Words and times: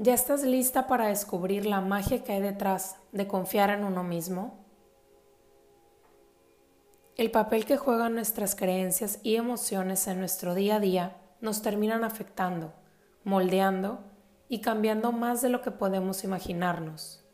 ¿Ya 0.00 0.14
estás 0.14 0.44
lista 0.44 0.86
para 0.86 1.08
descubrir 1.08 1.66
la 1.66 1.80
magia 1.80 2.22
que 2.22 2.30
hay 2.30 2.40
detrás 2.40 2.98
de 3.10 3.26
confiar 3.26 3.70
en 3.70 3.82
uno 3.82 4.04
mismo? 4.04 4.64
El 7.16 7.32
papel 7.32 7.64
que 7.64 7.76
juegan 7.76 8.14
nuestras 8.14 8.54
creencias 8.54 9.18
y 9.24 9.34
emociones 9.34 10.06
en 10.06 10.20
nuestro 10.20 10.54
día 10.54 10.76
a 10.76 10.80
día 10.80 11.16
nos 11.40 11.62
terminan 11.62 12.04
afectando, 12.04 12.72
moldeando 13.24 14.04
y 14.48 14.60
cambiando 14.60 15.10
más 15.10 15.42
de 15.42 15.48
lo 15.48 15.62
que 15.62 15.72
podemos 15.72 16.22
imaginarnos. 16.22 17.24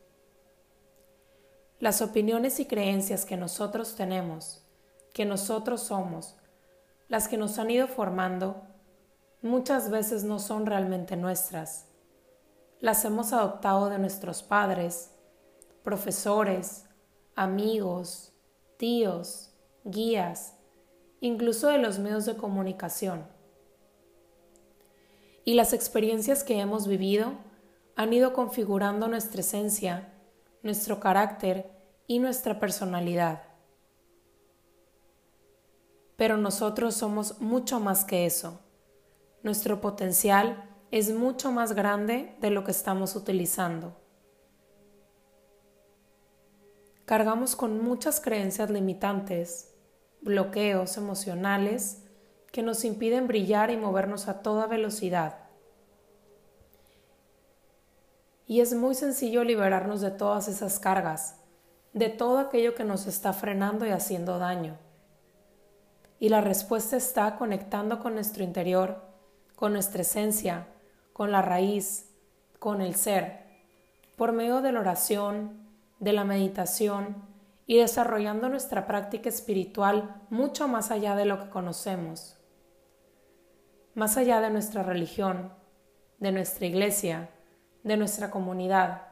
Las 1.81 2.01
opiniones 2.01 2.61
y 2.61 2.65
creencias 2.65 3.27
que 3.27 3.37
nosotros 3.37 3.95
tenemos, 3.95 4.65
que 5.13 5.27
nosotros 5.27 5.83
somos, 5.83 6.39
las 7.09 7.29
que 7.29 7.37
nos 7.37 7.59
han 7.59 7.71
ido 7.71 7.89
formando, 7.89 8.63
muchas 9.43 9.91
veces 9.91 10.25
no 10.25 10.39
son 10.39 10.65
realmente 10.65 11.15
nuestras 11.15 11.89
las 12.81 13.05
hemos 13.05 13.33
adoptado 13.33 13.89
de 13.89 13.99
nuestros 13.99 14.43
padres, 14.43 15.11
profesores, 15.83 16.87
amigos, 17.35 18.33
tíos, 18.77 19.53
guías, 19.85 20.55
incluso 21.21 21.69
de 21.69 21.79
los 21.79 21.99
medios 21.99 22.27
de 22.27 22.37
comunicación. 22.37 23.27
Y 25.45 25.55
las 25.55 25.73
experiencias 25.73 26.43
que 26.43 26.59
hemos 26.61 26.87
vivido 26.87 27.33
han 27.97 28.13
ido 28.13 28.33
configurando 28.33 29.09
nuestra 29.09 29.41
esencia, 29.41 30.13
nuestro 30.63 31.01
carácter 31.01 31.71
y 32.07 32.19
nuestra 32.19 32.59
personalidad. 32.59 33.43
Pero 36.17 36.37
nosotros 36.37 36.95
somos 36.95 37.41
mucho 37.41 37.81
más 37.81 38.05
que 38.05 38.27
eso. 38.27 38.61
Nuestro 39.43 39.81
potencial 39.81 40.74
es 40.91 41.13
mucho 41.13 41.51
más 41.51 41.73
grande 41.73 42.37
de 42.41 42.51
lo 42.51 42.65
que 42.65 42.71
estamos 42.71 43.17
utilizando. 43.17 43.97
Cargamos 47.05 47.55
con 47.55 47.83
muchas 47.83 48.21
creencias 48.21 48.71
limitantes, 48.71 49.75
bloqueos 50.23 50.97
emocionales 50.97 52.03
que 52.51 52.63
nos 52.63 52.85
impiden 52.85 53.27
brillar 53.27 53.71
y 53.71 53.77
movernos 53.77 54.29
a 54.29 54.41
toda 54.41 54.67
velocidad. 54.67 55.39
Y 58.47 58.61
es 58.61 58.75
muy 58.75 58.95
sencillo 58.95 59.45
liberarnos 59.45 60.01
de 60.01 60.11
todas 60.11 60.49
esas 60.49 60.79
cargas, 60.79 61.41
de 61.93 62.09
todo 62.09 62.39
aquello 62.39 62.75
que 62.75 62.85
nos 62.85 63.07
está 63.07 63.33
frenando 63.33 63.87
y 63.87 63.91
haciendo 63.91 64.39
daño. 64.39 64.79
Y 66.19 66.29
la 66.29 66.41
respuesta 66.41 66.97
está 66.97 67.37
conectando 67.37 68.01
con 68.01 68.15
nuestro 68.15 68.45
interior, 68.45 69.03
con 69.57 69.73
nuestra 69.73 70.03
esencia, 70.03 70.69
con 71.15 71.31
la 71.31 71.41
raíz, 71.41 72.11
con 72.59 72.83
el 72.83 72.97
ser, 72.97 73.45
por 74.17 74.33
medio 74.33 74.61
de 74.61 74.73
la 74.73 74.81
oración, 74.81 75.65
de 76.01 76.13
la 76.13 76.25
meditación 76.25 77.23
y 77.67 77.79
desarrollando 77.79 78.49
nuestra 78.49 78.87
práctica 78.87 79.29
espiritual 79.29 80.21
mucho 80.29 80.69
más 80.69 80.91
allá 80.91 81.15
de 81.15 81.25
lo 81.25 81.39
que 81.39 81.51
conocemos, 81.51 82.37
más 83.95 84.17
allá 84.17 84.41
de 84.41 84.51
nuestra 84.51 84.83
religión, 84.83 85.53
de 86.19 86.33
nuestra 86.33 86.67
iglesia, 86.67 87.31
de 87.85 87.97
nuestra 87.97 88.33
comunidad, 88.33 89.03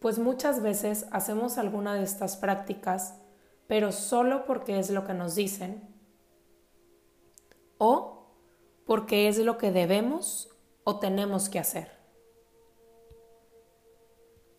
pues 0.00 0.18
muchas 0.18 0.60
veces 0.60 1.06
hacemos 1.12 1.56
alguna 1.56 1.94
de 1.94 2.02
estas 2.02 2.36
prácticas, 2.36 3.18
pero 3.66 3.90
solo 3.90 4.44
porque 4.44 4.78
es 4.78 4.90
lo 4.90 5.06
que 5.06 5.14
nos 5.14 5.34
dicen, 5.34 5.88
o 7.78 8.26
porque 8.84 9.28
es 9.28 9.38
lo 9.38 9.56
que 9.56 9.72
debemos 9.72 10.49
o 10.84 10.98
tenemos 10.98 11.48
que 11.48 11.58
hacer. 11.58 12.00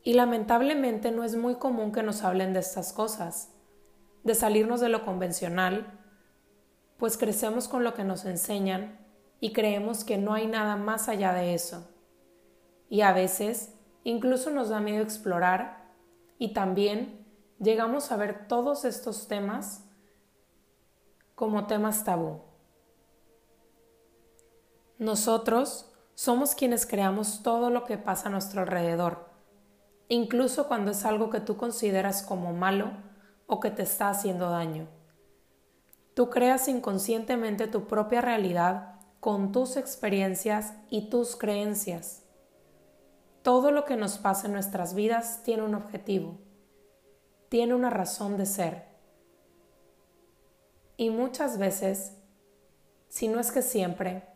Y 0.03 0.13
lamentablemente 0.13 1.11
no 1.11 1.23
es 1.23 1.35
muy 1.35 1.55
común 1.55 1.91
que 1.91 2.03
nos 2.03 2.23
hablen 2.23 2.53
de 2.53 2.59
estas 2.59 2.91
cosas, 2.91 3.53
de 4.23 4.35
salirnos 4.35 4.81
de 4.81 4.89
lo 4.89 5.05
convencional, 5.05 5.99
pues 6.97 7.17
crecemos 7.17 7.67
con 7.67 7.83
lo 7.83 7.93
que 7.93 8.03
nos 8.03 8.25
enseñan 8.25 8.99
y 9.39 9.53
creemos 9.53 10.03
que 10.03 10.17
no 10.17 10.33
hay 10.33 10.47
nada 10.47 10.75
más 10.75 11.07
allá 11.09 11.33
de 11.33 11.53
eso. 11.53 11.87
Y 12.89 13.01
a 13.01 13.13
veces 13.13 13.73
incluso 14.03 14.49
nos 14.49 14.69
da 14.69 14.79
miedo 14.79 15.03
explorar 15.03 15.91
y 16.37 16.53
también 16.53 17.25
llegamos 17.59 18.11
a 18.11 18.17
ver 18.17 18.47
todos 18.47 18.85
estos 18.85 19.27
temas 19.27 19.85
como 21.35 21.67
temas 21.67 22.03
tabú. 22.03 22.41
Nosotros 24.97 25.90
somos 26.21 26.53
quienes 26.53 26.85
creamos 26.85 27.41
todo 27.41 27.71
lo 27.71 27.83
que 27.83 27.97
pasa 27.97 28.27
a 28.27 28.31
nuestro 28.31 28.61
alrededor, 28.61 29.27
incluso 30.07 30.67
cuando 30.67 30.91
es 30.91 31.03
algo 31.03 31.31
que 31.31 31.39
tú 31.39 31.57
consideras 31.57 32.21
como 32.21 32.53
malo 32.53 32.91
o 33.47 33.59
que 33.59 33.71
te 33.71 33.81
está 33.81 34.11
haciendo 34.11 34.51
daño. 34.51 34.87
Tú 36.13 36.29
creas 36.29 36.67
inconscientemente 36.67 37.65
tu 37.65 37.87
propia 37.87 38.21
realidad 38.21 38.99
con 39.19 39.51
tus 39.51 39.77
experiencias 39.77 40.75
y 40.91 41.09
tus 41.09 41.35
creencias. 41.35 42.21
Todo 43.41 43.71
lo 43.71 43.85
que 43.85 43.97
nos 43.97 44.19
pasa 44.19 44.45
en 44.45 44.53
nuestras 44.53 44.93
vidas 44.93 45.41
tiene 45.41 45.63
un 45.63 45.73
objetivo, 45.73 46.37
tiene 47.49 47.73
una 47.73 47.89
razón 47.89 48.37
de 48.37 48.45
ser. 48.45 48.85
Y 50.97 51.09
muchas 51.09 51.57
veces, 51.57 52.15
si 53.09 53.27
no 53.27 53.39
es 53.39 53.51
que 53.51 53.63
siempre, 53.63 54.30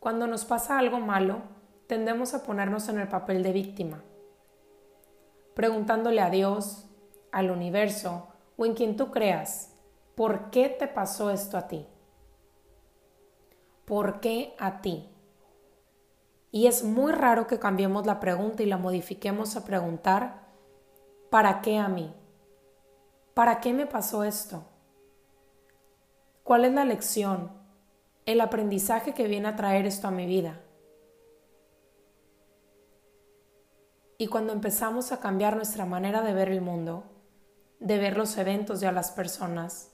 cuando 0.00 0.26
nos 0.26 0.44
pasa 0.44 0.78
algo 0.78 1.00
malo, 1.00 1.42
tendemos 1.86 2.34
a 2.34 2.42
ponernos 2.42 2.88
en 2.88 2.98
el 2.98 3.08
papel 3.08 3.42
de 3.42 3.52
víctima, 3.52 4.02
preguntándole 5.54 6.20
a 6.20 6.30
Dios, 6.30 6.86
al 7.32 7.50
universo 7.50 8.28
o 8.56 8.66
en 8.66 8.74
quien 8.74 8.96
tú 8.96 9.10
creas, 9.10 9.74
¿por 10.14 10.50
qué 10.50 10.68
te 10.68 10.86
pasó 10.86 11.30
esto 11.30 11.56
a 11.56 11.68
ti? 11.68 11.86
¿Por 13.84 14.20
qué 14.20 14.54
a 14.58 14.80
ti? 14.80 15.08
Y 16.50 16.66
es 16.66 16.84
muy 16.84 17.12
raro 17.12 17.46
que 17.46 17.58
cambiemos 17.58 18.06
la 18.06 18.20
pregunta 18.20 18.62
y 18.62 18.66
la 18.66 18.78
modifiquemos 18.78 19.56
a 19.56 19.64
preguntar, 19.64 20.46
¿para 21.30 21.60
qué 21.60 21.78
a 21.78 21.88
mí? 21.88 22.14
¿Para 23.34 23.60
qué 23.60 23.72
me 23.72 23.86
pasó 23.86 24.24
esto? 24.24 24.64
¿Cuál 26.42 26.64
es 26.64 26.72
la 26.72 26.84
lección? 26.84 27.57
El 28.28 28.42
aprendizaje 28.42 29.14
que 29.14 29.26
viene 29.26 29.48
a 29.48 29.56
traer 29.56 29.86
esto 29.86 30.06
a 30.06 30.10
mi 30.10 30.26
vida. 30.26 30.60
Y 34.18 34.26
cuando 34.26 34.52
empezamos 34.52 35.12
a 35.12 35.18
cambiar 35.18 35.56
nuestra 35.56 35.86
manera 35.86 36.20
de 36.20 36.34
ver 36.34 36.50
el 36.50 36.60
mundo, 36.60 37.04
de 37.80 37.96
ver 37.96 38.18
los 38.18 38.36
eventos 38.36 38.82
y 38.82 38.84
a 38.84 38.92
las 38.92 39.12
personas, 39.12 39.92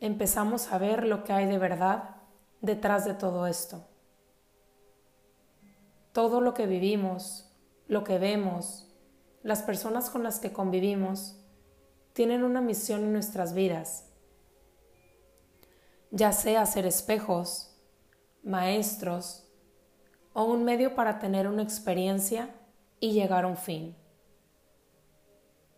empezamos 0.00 0.70
a 0.70 0.76
ver 0.76 1.06
lo 1.06 1.24
que 1.24 1.32
hay 1.32 1.46
de 1.46 1.56
verdad 1.56 2.16
detrás 2.60 3.06
de 3.06 3.14
todo 3.14 3.46
esto. 3.46 3.82
Todo 6.12 6.42
lo 6.42 6.52
que 6.52 6.66
vivimos, 6.66 7.56
lo 7.88 8.04
que 8.04 8.18
vemos, 8.18 8.94
las 9.42 9.62
personas 9.62 10.10
con 10.10 10.22
las 10.22 10.40
que 10.40 10.52
convivimos, 10.52 11.40
tienen 12.12 12.44
una 12.44 12.60
misión 12.60 13.00
en 13.00 13.14
nuestras 13.14 13.54
vidas 13.54 14.10
ya 16.14 16.30
sea 16.30 16.64
ser 16.64 16.86
espejos, 16.86 17.76
maestros 18.44 19.48
o 20.32 20.44
un 20.44 20.62
medio 20.64 20.94
para 20.94 21.18
tener 21.18 21.48
una 21.48 21.62
experiencia 21.64 22.54
y 23.00 23.12
llegar 23.12 23.44
a 23.44 23.48
un 23.48 23.56
fin. 23.56 23.96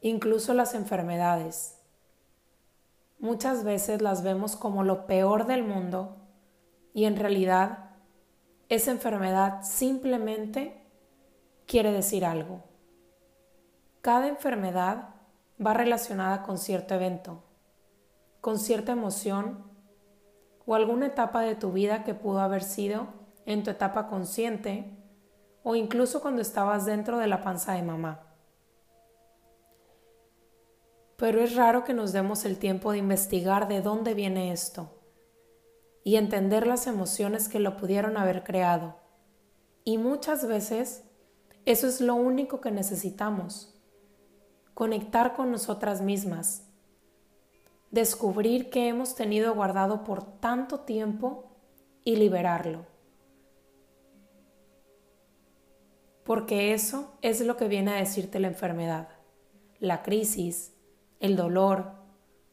Incluso 0.03 0.53
las 0.53 0.75
enfermedades. 0.75 1.81
Muchas 3.19 3.65
veces 3.65 4.03
las 4.03 4.23
vemos 4.23 4.57
como 4.57 4.85
lo 4.85 5.07
peor 5.07 5.47
del 5.47 5.65
mundo 5.65 6.19
y 6.93 7.07
en 7.07 7.17
realidad 7.17 7.93
esa 8.69 8.91
enfermedad 8.91 9.63
simplemente 9.63 10.85
quiere 11.67 11.93
decir 11.93 12.27
algo. 12.27 12.63
Cada 14.03 14.29
enfermedad 14.29 15.15
va 15.65 15.73
relacionada 15.73 16.43
con 16.43 16.59
cierto 16.59 16.95
evento, 16.95 17.43
con 18.43 18.59
cierta 18.59 18.93
emoción 18.93 19.76
o 20.67 20.75
alguna 20.75 21.07
etapa 21.07 21.43
de 21.43 21.55
tu 21.55 21.73
vida 21.73 22.05
que 22.05 22.13
pudo 22.13 22.41
haber 22.41 22.63
sido 22.63 23.07
en 23.47 23.63
tu 23.63 23.71
etapa 23.71 24.09
consciente 24.09 24.93
o 25.63 25.77
incluso 25.77 26.21
cuando 26.21 26.43
estabas 26.43 26.85
dentro 26.85 27.19
de 27.19 27.29
la 27.29 27.43
panza 27.43 27.73
de 27.73 27.83
mamá. 27.83 28.21
Pero 31.17 31.41
es 31.41 31.57
raro 31.57 31.85
que 31.85 31.95
nos 31.95 32.13
demos 32.13 32.45
el 32.45 32.59
tiempo 32.59 32.93
de 32.93 32.99
investigar 32.99 33.69
de 33.69 33.81
dónde 33.81 34.13
viene 34.13 34.53
esto 34.53 34.91
y 36.05 36.17
entender 36.17 36.67
las 36.67 36.87
emociones 36.87 37.49
que 37.49 37.59
lo 37.59 37.77
pudieron 37.77 38.17
haber 38.17 38.45
creado. 38.45 38.97
Y 39.83 39.99
muchas 39.99 40.47
veces 40.47 41.05
eso 41.65 41.87
es 41.87 42.01
lo 42.01 42.15
único 42.15 42.61
que 42.61 42.71
necesitamos, 42.71 43.81
conectar 44.75 45.35
con 45.35 45.51
nosotras 45.51 46.03
mismas 46.03 46.66
descubrir 47.97 48.71
que 48.71 48.87
hemos 48.87 49.17
tenido 49.17 49.53
guardado 49.55 50.05
por 50.05 50.23
tanto 50.39 50.81
tiempo 50.81 51.51
y 52.05 52.15
liberarlo. 52.15 52.87
porque 56.27 56.75
eso 56.75 57.17
es 57.23 57.41
lo 57.41 57.57
que 57.57 57.69
viene 57.69 57.93
a 57.93 57.99
decirte 57.99 58.41
la 58.41 58.49
enfermedad, 58.49 59.09
la 59.79 60.03
crisis, 60.03 60.75
el 61.21 61.37
dolor, 61.37 61.93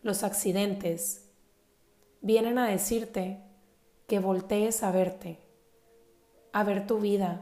los 0.04 0.24
accidentes. 0.24 1.31
Vienen 2.22 2.60
a 2.60 2.68
decirte 2.68 3.42
que 4.07 4.19
voltees 4.19 4.84
a 4.84 4.92
verte, 4.92 5.40
a 6.54 6.63
ver 6.63 6.86
tu 6.86 7.00
vida, 7.00 7.42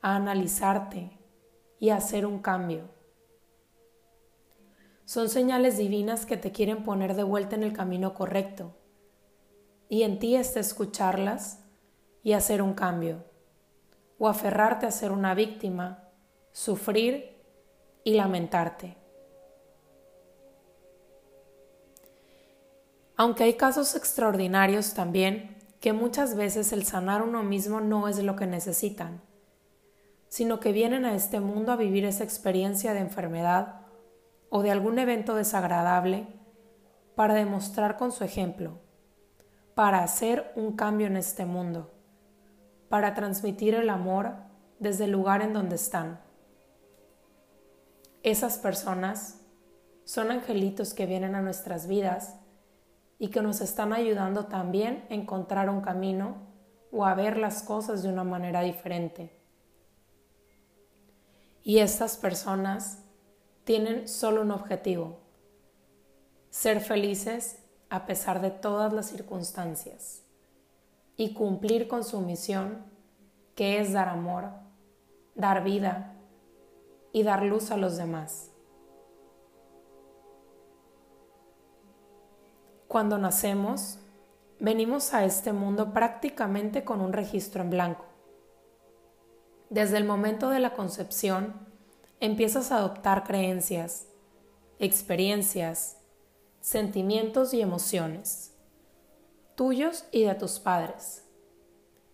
a 0.00 0.14
analizarte 0.14 1.18
y 1.80 1.90
a 1.90 1.96
hacer 1.96 2.24
un 2.24 2.38
cambio. 2.38 2.95
Son 5.06 5.28
señales 5.28 5.78
divinas 5.78 6.26
que 6.26 6.36
te 6.36 6.50
quieren 6.50 6.82
poner 6.82 7.14
de 7.14 7.22
vuelta 7.22 7.54
en 7.54 7.62
el 7.62 7.72
camino 7.72 8.12
correcto 8.12 8.74
y 9.88 10.02
en 10.02 10.18
ti 10.18 10.34
está 10.34 10.58
escucharlas 10.58 11.60
y 12.24 12.32
hacer 12.32 12.60
un 12.60 12.74
cambio 12.74 13.24
o 14.18 14.26
aferrarte 14.26 14.84
a 14.84 14.90
ser 14.90 15.12
una 15.12 15.34
víctima, 15.34 16.08
sufrir 16.50 17.36
y 18.02 18.14
lamentarte. 18.14 18.96
Aunque 23.14 23.44
hay 23.44 23.54
casos 23.54 23.94
extraordinarios 23.94 24.92
también, 24.92 25.56
que 25.78 25.92
muchas 25.92 26.34
veces 26.34 26.72
el 26.72 26.84
sanar 26.84 27.22
uno 27.22 27.44
mismo 27.44 27.80
no 27.80 28.08
es 28.08 28.20
lo 28.24 28.34
que 28.34 28.46
necesitan, 28.46 29.22
sino 30.28 30.58
que 30.58 30.72
vienen 30.72 31.04
a 31.04 31.14
este 31.14 31.38
mundo 31.38 31.70
a 31.70 31.76
vivir 31.76 32.04
esa 32.04 32.24
experiencia 32.24 32.92
de 32.92 33.00
enfermedad 33.00 33.85
o 34.56 34.62
de 34.62 34.70
algún 34.70 34.98
evento 34.98 35.34
desagradable 35.34 36.26
para 37.14 37.34
demostrar 37.34 37.96
con 37.96 38.12
su 38.12 38.24
ejemplo, 38.24 38.78
para 39.74 40.02
hacer 40.02 40.52
un 40.56 40.76
cambio 40.76 41.06
en 41.06 41.16
este 41.16 41.44
mundo 41.44 41.96
para 42.88 43.14
transmitir 43.14 43.74
el 43.74 43.90
amor 43.90 44.34
desde 44.78 45.04
el 45.04 45.12
lugar 45.12 45.42
en 45.42 45.52
donde 45.52 45.76
están. 45.76 46.20
Esas 48.22 48.58
personas 48.58 49.40
son 50.04 50.30
angelitos 50.30 50.94
que 50.94 51.06
vienen 51.06 51.34
a 51.34 51.42
nuestras 51.42 51.86
vidas 51.86 52.36
y 53.18 53.28
que 53.28 53.42
nos 53.42 53.60
están 53.60 53.92
ayudando 53.92 54.46
también 54.46 55.04
a 55.10 55.14
encontrar 55.14 55.70
un 55.70 55.80
camino 55.80 56.36
o 56.92 57.04
a 57.04 57.14
ver 57.14 57.38
las 57.38 57.62
cosas 57.62 58.02
de 58.02 58.08
una 58.08 58.24
manera 58.24 58.60
diferente. 58.62 59.32
Y 61.62 61.78
estas 61.78 62.16
personas 62.16 63.02
tienen 63.66 64.06
solo 64.06 64.42
un 64.42 64.52
objetivo, 64.52 65.18
ser 66.50 66.80
felices 66.80 67.58
a 67.90 68.06
pesar 68.06 68.40
de 68.40 68.52
todas 68.52 68.92
las 68.92 69.06
circunstancias 69.06 70.22
y 71.16 71.34
cumplir 71.34 71.88
con 71.88 72.04
su 72.04 72.20
misión, 72.20 72.84
que 73.56 73.80
es 73.80 73.92
dar 73.92 74.08
amor, 74.08 74.50
dar 75.34 75.64
vida 75.64 76.14
y 77.12 77.24
dar 77.24 77.42
luz 77.42 77.72
a 77.72 77.76
los 77.76 77.96
demás. 77.96 78.52
Cuando 82.86 83.18
nacemos, 83.18 83.98
venimos 84.60 85.12
a 85.12 85.24
este 85.24 85.52
mundo 85.52 85.92
prácticamente 85.92 86.84
con 86.84 87.00
un 87.00 87.12
registro 87.12 87.62
en 87.62 87.70
blanco. 87.70 88.04
Desde 89.70 89.96
el 89.96 90.04
momento 90.04 90.50
de 90.50 90.60
la 90.60 90.72
concepción, 90.72 91.65
empiezas 92.20 92.72
a 92.72 92.78
adoptar 92.78 93.24
creencias, 93.24 94.06
experiencias, 94.78 95.98
sentimientos 96.60 97.54
y 97.54 97.60
emociones 97.60 98.56
tuyos 99.56 100.04
y 100.12 100.24
de 100.24 100.34
tus 100.34 100.60
padres, 100.60 101.24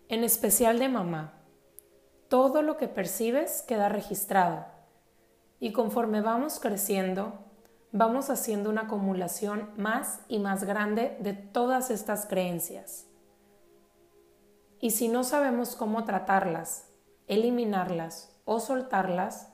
en 0.08 0.22
especial 0.22 0.78
de 0.78 0.88
mamá. 0.88 1.43
Todo 2.28 2.62
lo 2.62 2.76
que 2.76 2.87
percibes 2.87 3.62
queda 3.62 3.88
registrado 3.88 4.64
y 5.58 5.72
conforme 5.72 6.20
vamos 6.20 6.60
creciendo, 6.60 7.44
vamos 7.90 8.31
haciendo 8.31 8.70
una 8.70 8.82
acumulación 8.82 9.70
más 9.76 10.20
y 10.28 10.38
más 10.38 10.64
grande 10.64 11.16
de 11.20 11.34
todas 11.34 11.90
estas 11.90 12.26
creencias. 12.26 13.06
Y 14.81 14.93
si 14.93 15.08
no 15.08 15.25
sabemos 15.25 15.75
cómo 15.76 16.05
tratarlas, 16.05 16.88
eliminarlas 17.26 18.37
o 18.44 18.60
soltarlas, 18.60 19.51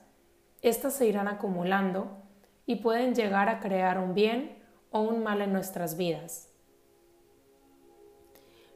éstas 0.61 0.93
se 0.93 1.07
irán 1.07 1.27
acumulando 1.27 2.23
y 2.65 2.77
pueden 2.77 3.15
llegar 3.15 3.49
a 3.49 3.59
crear 3.59 3.97
un 3.97 4.13
bien 4.13 4.63
o 4.91 5.01
un 5.01 5.23
mal 5.23 5.41
en 5.41 5.53
nuestras 5.53 5.97
vidas. 5.97 6.49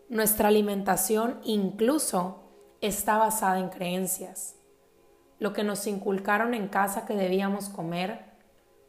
Nuestra 0.10 0.50
alimentación 0.50 1.40
incluso 1.44 2.44
está 2.82 3.18
basada 3.18 3.60
en 3.60 3.70
creencias. 3.70 4.56
Lo 5.40 5.54
que 5.54 5.64
nos 5.64 5.88
inculcaron 5.88 6.54
en 6.54 6.68
casa 6.68 7.06
que 7.06 7.16
debíamos 7.16 7.70
comer 7.70 8.34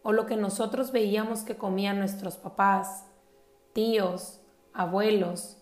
o 0.03 0.13
lo 0.13 0.27
que 0.27 0.37
nosotros 0.37 0.93
veíamos 0.93 1.43
que 1.43 1.57
comían 1.57 1.99
nuestros 1.99 2.37
papás, 2.37 3.07
tíos, 3.73 4.41
abuelos 4.73 5.59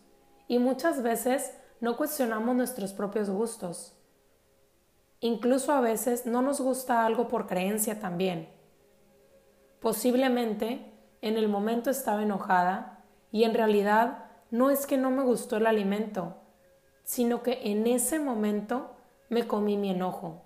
y 0.48 0.58
muchas 0.58 1.02
veces 1.02 1.56
no 1.80 1.96
cuestionamos 1.96 2.56
nuestros 2.56 2.92
propios 2.92 3.30
gustos. 3.30 3.96
Incluso 5.24 5.70
a 5.70 5.80
veces 5.80 6.26
no 6.26 6.42
nos 6.42 6.60
gusta 6.60 7.06
algo 7.06 7.28
por 7.28 7.46
creencia 7.46 8.00
también. 8.00 8.48
Posiblemente 9.80 10.92
en 11.20 11.36
el 11.36 11.48
momento 11.48 11.90
estaba 11.90 12.24
enojada 12.24 13.04
y 13.30 13.44
en 13.44 13.54
realidad 13.54 14.24
no 14.50 14.68
es 14.68 14.84
que 14.84 14.98
no 14.98 15.12
me 15.12 15.22
gustó 15.22 15.58
el 15.58 15.68
alimento, 15.68 16.38
sino 17.04 17.44
que 17.44 17.60
en 17.70 17.86
ese 17.86 18.18
momento 18.18 18.96
me 19.28 19.46
comí 19.46 19.76
mi 19.76 19.90
enojo. 19.90 20.42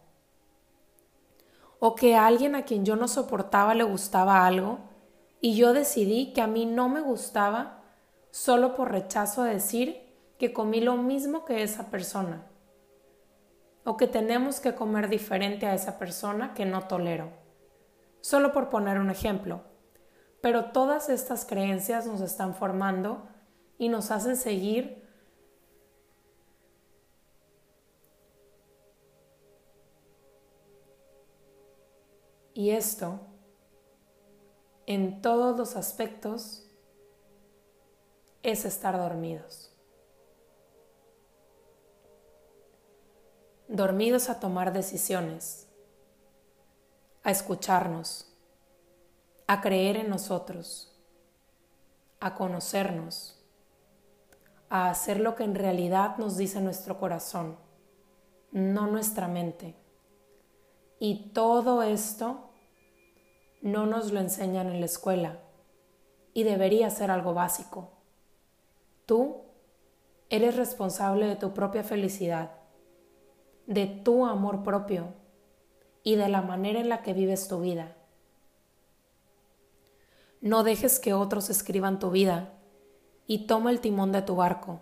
O 1.79 1.95
que 1.95 2.15
a 2.15 2.27
alguien 2.27 2.55
a 2.55 2.67
quien 2.67 2.85
yo 2.85 2.97
no 2.97 3.09
soportaba 3.09 3.75
le 3.75 3.85
gustaba 3.85 4.47
algo 4.47 4.81
y 5.41 5.57
yo 5.57 5.73
decidí 5.73 6.35
que 6.35 6.43
a 6.43 6.47
mí 6.47 6.67
no 6.67 6.91
me 6.91 7.01
gustaba 7.01 7.83
solo 8.31 8.75
por 8.75 8.93
rechazo 8.93 9.41
a 9.41 9.47
decir 9.47 10.03
que 10.39 10.53
comí 10.53 10.83
lo 10.83 10.97
mismo 10.97 11.47
que 11.47 11.63
esa 11.63 11.91
persona. 11.91 12.47
O 13.87 13.97
que 13.97 14.07
tenemos 14.07 14.61
que 14.61 14.75
comer 14.75 15.09
diferente 15.09 15.65
a 15.65 15.75
esa 15.75 15.99
persona 15.99 16.53
que 16.53 16.67
no 16.67 16.87
tolero. 16.89 17.31
Solo 18.21 18.53
por 18.53 18.69
poner 18.69 18.99
un 18.99 19.09
ejemplo. 19.09 19.63
Pero 20.43 20.73
todas 20.73 21.09
estas 21.09 21.47
creencias 21.47 22.05
nos 22.07 22.21
están 22.21 22.55
formando 22.55 23.27
y 23.79 23.89
nos 23.89 24.11
hacen 24.11 24.37
seguir 24.37 25.07
Y 32.57 32.71
esto, 32.71 33.21
en 34.87 35.21
todos 35.21 35.59
los 35.59 35.77
aspectos, 35.77 36.67
es 38.43 38.65
estar 38.65 38.97
dormidos. 38.97 39.66
Dormidos 43.69 44.29
a 44.29 44.41
tomar 44.41 44.73
decisiones, 44.73 45.69
a 47.23 47.31
escucharnos, 47.31 48.33
a 49.47 49.61
creer 49.61 49.97
en 49.97 50.09
nosotros, 50.09 50.97
a 52.21 52.35
conocernos 52.35 53.37
a 54.69 54.91
hacer 54.91 55.21
lo 55.21 55.35
que 55.35 55.45
en 55.45 55.55
realidad 55.55 56.17
nos 56.19 56.37
dice 56.37 56.61
nuestro 56.61 56.99
corazón, 56.99 57.57
no 58.51 58.87
nuestra 58.87 59.29
mente. 59.29 59.77
Y 60.99 61.31
todo 61.33 61.83
esto 61.83 62.51
no 63.63 63.87
nos 63.87 64.13
lo 64.13 64.21
enseñan 64.21 64.69
en 64.69 64.81
la 64.81 64.87
escuela 64.87 65.41
y 66.33 66.43
debería 66.43 66.91
ser 66.91 67.11
algo 67.11 67.35
básico. 67.35 67.91
Tú 69.05 69.43
eres 70.31 70.57
responsable 70.57 71.27
de 71.27 71.37
tu 71.37 71.55
propia 71.55 71.85
felicidad, 71.85 72.56
de 73.67 73.87
tu 73.87 74.27
amor 74.27 74.63
propio 74.63 75.15
y 76.03 76.17
de 76.17 76.29
la 76.29 76.43
manera 76.43 76.81
en 76.81 76.89
la 76.89 77.03
que 77.03 77.13
vives 77.13 77.49
tu 77.49 77.61
vida. 77.61 77.97
No 80.41 80.63
dejes 80.63 81.01
que 81.01 81.15
otros 81.15 81.51
escriban 81.51 81.99
tu 81.99 82.11
vida 82.11 82.53
y 83.27 83.47
toma 83.47 83.71
el 83.71 83.81
timón 83.81 84.13
de 84.13 84.23
tu 84.23 84.37
barco. 84.37 84.81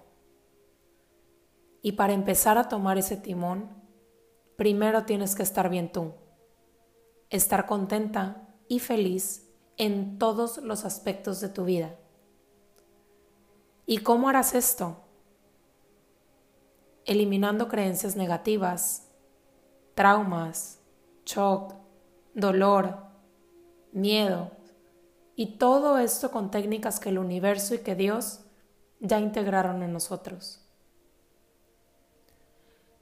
Y 1.80 1.92
para 1.92 2.12
empezar 2.12 2.58
a 2.58 2.68
tomar 2.68 2.98
ese 2.98 3.16
timón, 3.16 3.70
primero 4.56 5.04
tienes 5.04 5.34
que 5.34 5.42
estar 5.42 5.70
bien 5.70 5.90
tú, 5.90 6.12
estar 7.30 7.66
contenta 7.66 8.54
y 8.68 8.80
feliz 8.80 9.50
en 9.76 10.18
todos 10.18 10.58
los 10.58 10.84
aspectos 10.84 11.40
de 11.40 11.48
tu 11.48 11.64
vida. 11.64 11.96
¿Y 13.86 13.98
cómo 13.98 14.28
harás 14.28 14.54
esto? 14.54 15.03
Eliminando 17.04 17.68
creencias 17.68 18.16
negativas, 18.16 19.08
traumas, 19.94 20.80
shock, 21.24 21.74
dolor, 22.34 22.96
miedo, 23.92 24.50
y 25.36 25.58
todo 25.58 25.98
esto 25.98 26.30
con 26.30 26.50
técnicas 26.50 27.00
que 27.00 27.10
el 27.10 27.18
universo 27.18 27.74
y 27.74 27.78
que 27.78 27.94
Dios 27.94 28.40
ya 29.00 29.18
integraron 29.18 29.82
en 29.82 29.92
nosotros. 29.92 30.64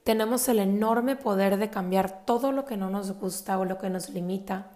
tenemos 0.05 0.49
el 0.49 0.59
enorme 0.59 1.17
poder 1.17 1.59
de 1.59 1.71
cambiar 1.71 2.25
todo 2.25 2.53
lo 2.53 2.65
que 2.65 2.77
no 2.77 2.91
nos 2.91 3.13
gusta 3.13 3.59
o 3.59 3.65
lo 3.65 3.79
que 3.79 3.91
nos 3.91 4.11
limita, 4.11 4.73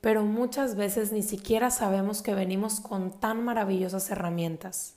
pero 0.00 0.24
muchas 0.24 0.76
veces 0.76 1.12
ni 1.12 1.22
siquiera 1.22 1.70
sabemos 1.70 2.22
que 2.22 2.34
venimos 2.34 2.80
con 2.80 3.20
tan 3.20 3.44
maravillosas 3.44 4.10
herramientas. 4.10 4.95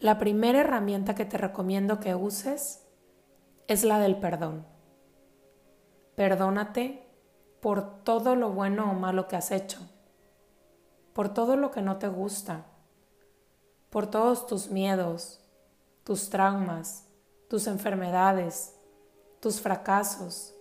La 0.00 0.16
primera 0.16 0.60
herramienta 0.60 1.16
que 1.16 1.24
te 1.24 1.38
recomiendo 1.38 1.98
que 1.98 2.14
uses 2.14 2.86
es 3.66 3.82
la 3.82 3.98
del 3.98 4.20
perdón. 4.20 4.64
Perdónate 6.14 7.04
por 7.60 8.04
todo 8.04 8.36
lo 8.36 8.50
bueno 8.52 8.92
o 8.92 8.94
malo 8.94 9.26
que 9.26 9.34
has 9.34 9.50
hecho, 9.50 9.80
por 11.14 11.34
todo 11.34 11.56
lo 11.56 11.72
que 11.72 11.82
no 11.82 11.98
te 11.98 12.06
gusta, 12.06 12.66
por 13.90 14.06
todos 14.06 14.46
tus 14.46 14.70
miedos, 14.70 15.40
tus 16.04 16.30
traumas, 16.30 17.08
tus 17.50 17.66
enfermedades, 17.66 18.76
tus 19.40 19.60
fracasos, 19.60 20.54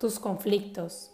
tus 0.00 0.18
conflictos. 0.18 1.12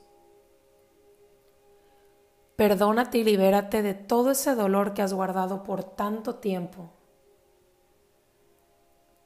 Perdónate 2.56 3.18
y 3.18 3.24
libérate 3.24 3.82
de 3.82 3.92
todo 3.92 4.30
ese 4.30 4.54
dolor 4.54 4.94
que 4.94 5.02
has 5.02 5.12
guardado 5.12 5.64
por 5.64 5.84
tanto 5.84 6.36
tiempo. 6.36 6.94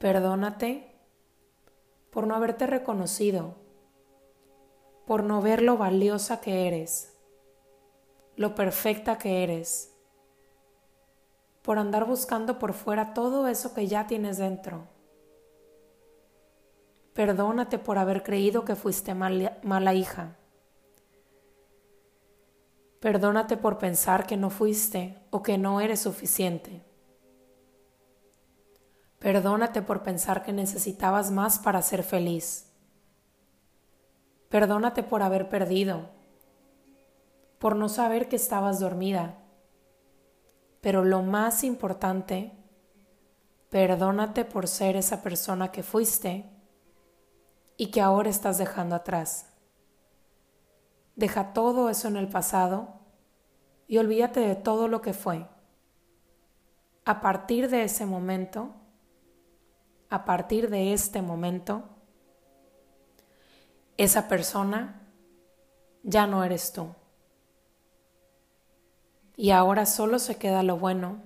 Perdónate 0.03 0.99
por 2.11 2.27
no 2.27 2.35
haberte 2.35 2.67
reconocido, 2.67 3.55
por 5.07 5.23
no 5.23 5.41
ver 5.41 5.61
lo 5.61 5.77
valiosa 5.77 6.41
que 6.41 6.67
eres, 6.67 7.17
lo 8.35 8.53
perfecta 8.53 9.17
que 9.17 9.45
eres, 9.45 9.95
por 11.61 11.79
andar 11.79 12.03
buscando 12.05 12.59
por 12.59 12.73
fuera 12.73 13.13
todo 13.13 13.47
eso 13.47 13.73
que 13.73 13.87
ya 13.87 14.05
tienes 14.05 14.39
dentro. 14.39 14.89
Perdónate 17.13 17.79
por 17.79 17.97
haber 17.97 18.23
creído 18.23 18.65
que 18.65 18.75
fuiste 18.75 19.13
mala 19.13 19.93
hija. 19.93 20.35
Perdónate 22.99 23.55
por 23.55 23.77
pensar 23.77 24.27
que 24.27 24.35
no 24.35 24.49
fuiste 24.49 25.23
o 25.29 25.41
que 25.41 25.57
no 25.57 25.79
eres 25.79 26.01
suficiente. 26.01 26.92
Perdónate 29.23 29.81
por 29.81 30.03
pensar 30.03 30.43
que 30.43 30.51
necesitabas 30.51 31.31
más 31.31 31.57
para 31.57 31.81
ser 31.81 32.03
feliz. 32.03 32.69
Perdónate 34.49 35.01
por 35.01 35.21
haber 35.21 35.47
perdido, 35.47 36.09
por 37.57 37.77
no 37.77 37.87
saber 37.87 38.27
que 38.27 38.35
estabas 38.35 38.81
dormida. 38.81 39.37
Pero 40.81 41.05
lo 41.05 41.21
más 41.21 41.63
importante, 41.63 42.51
perdónate 43.69 44.43
por 44.43 44.67
ser 44.67 44.97
esa 44.97 45.23
persona 45.23 45.71
que 45.71 45.83
fuiste 45.83 46.51
y 47.77 47.91
que 47.91 48.01
ahora 48.01 48.29
estás 48.29 48.57
dejando 48.57 48.93
atrás. 48.93 49.53
Deja 51.15 51.53
todo 51.53 51.89
eso 51.89 52.09
en 52.09 52.17
el 52.17 52.27
pasado 52.27 52.89
y 53.87 53.99
olvídate 53.99 54.41
de 54.41 54.55
todo 54.55 54.89
lo 54.89 55.01
que 55.01 55.13
fue. 55.13 55.47
A 57.05 57.21
partir 57.21 57.69
de 57.69 57.85
ese 57.85 58.05
momento, 58.05 58.82
a 60.13 60.25
partir 60.25 60.69
de 60.69 60.93
este 60.93 61.23
momento, 61.23 61.89
esa 63.97 64.27
persona 64.27 65.01
ya 66.03 66.27
no 66.27 66.43
eres 66.43 66.71
tú. 66.71 66.93
Y 69.35 69.49
ahora 69.49 69.87
solo 69.87 70.19
se 70.19 70.35
queda 70.35 70.61
lo 70.61 70.77
bueno 70.77 71.23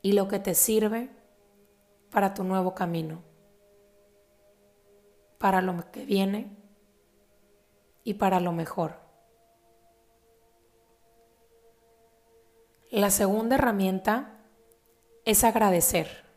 y 0.00 0.12
lo 0.12 0.28
que 0.28 0.38
te 0.38 0.54
sirve 0.54 1.10
para 2.12 2.34
tu 2.34 2.44
nuevo 2.44 2.72
camino, 2.72 3.20
para 5.38 5.60
lo 5.60 5.90
que 5.90 6.04
viene 6.04 6.56
y 8.04 8.14
para 8.14 8.38
lo 8.38 8.52
mejor. 8.52 8.94
La 12.92 13.10
segunda 13.10 13.56
herramienta 13.56 14.38
es 15.24 15.42
agradecer. 15.42 16.27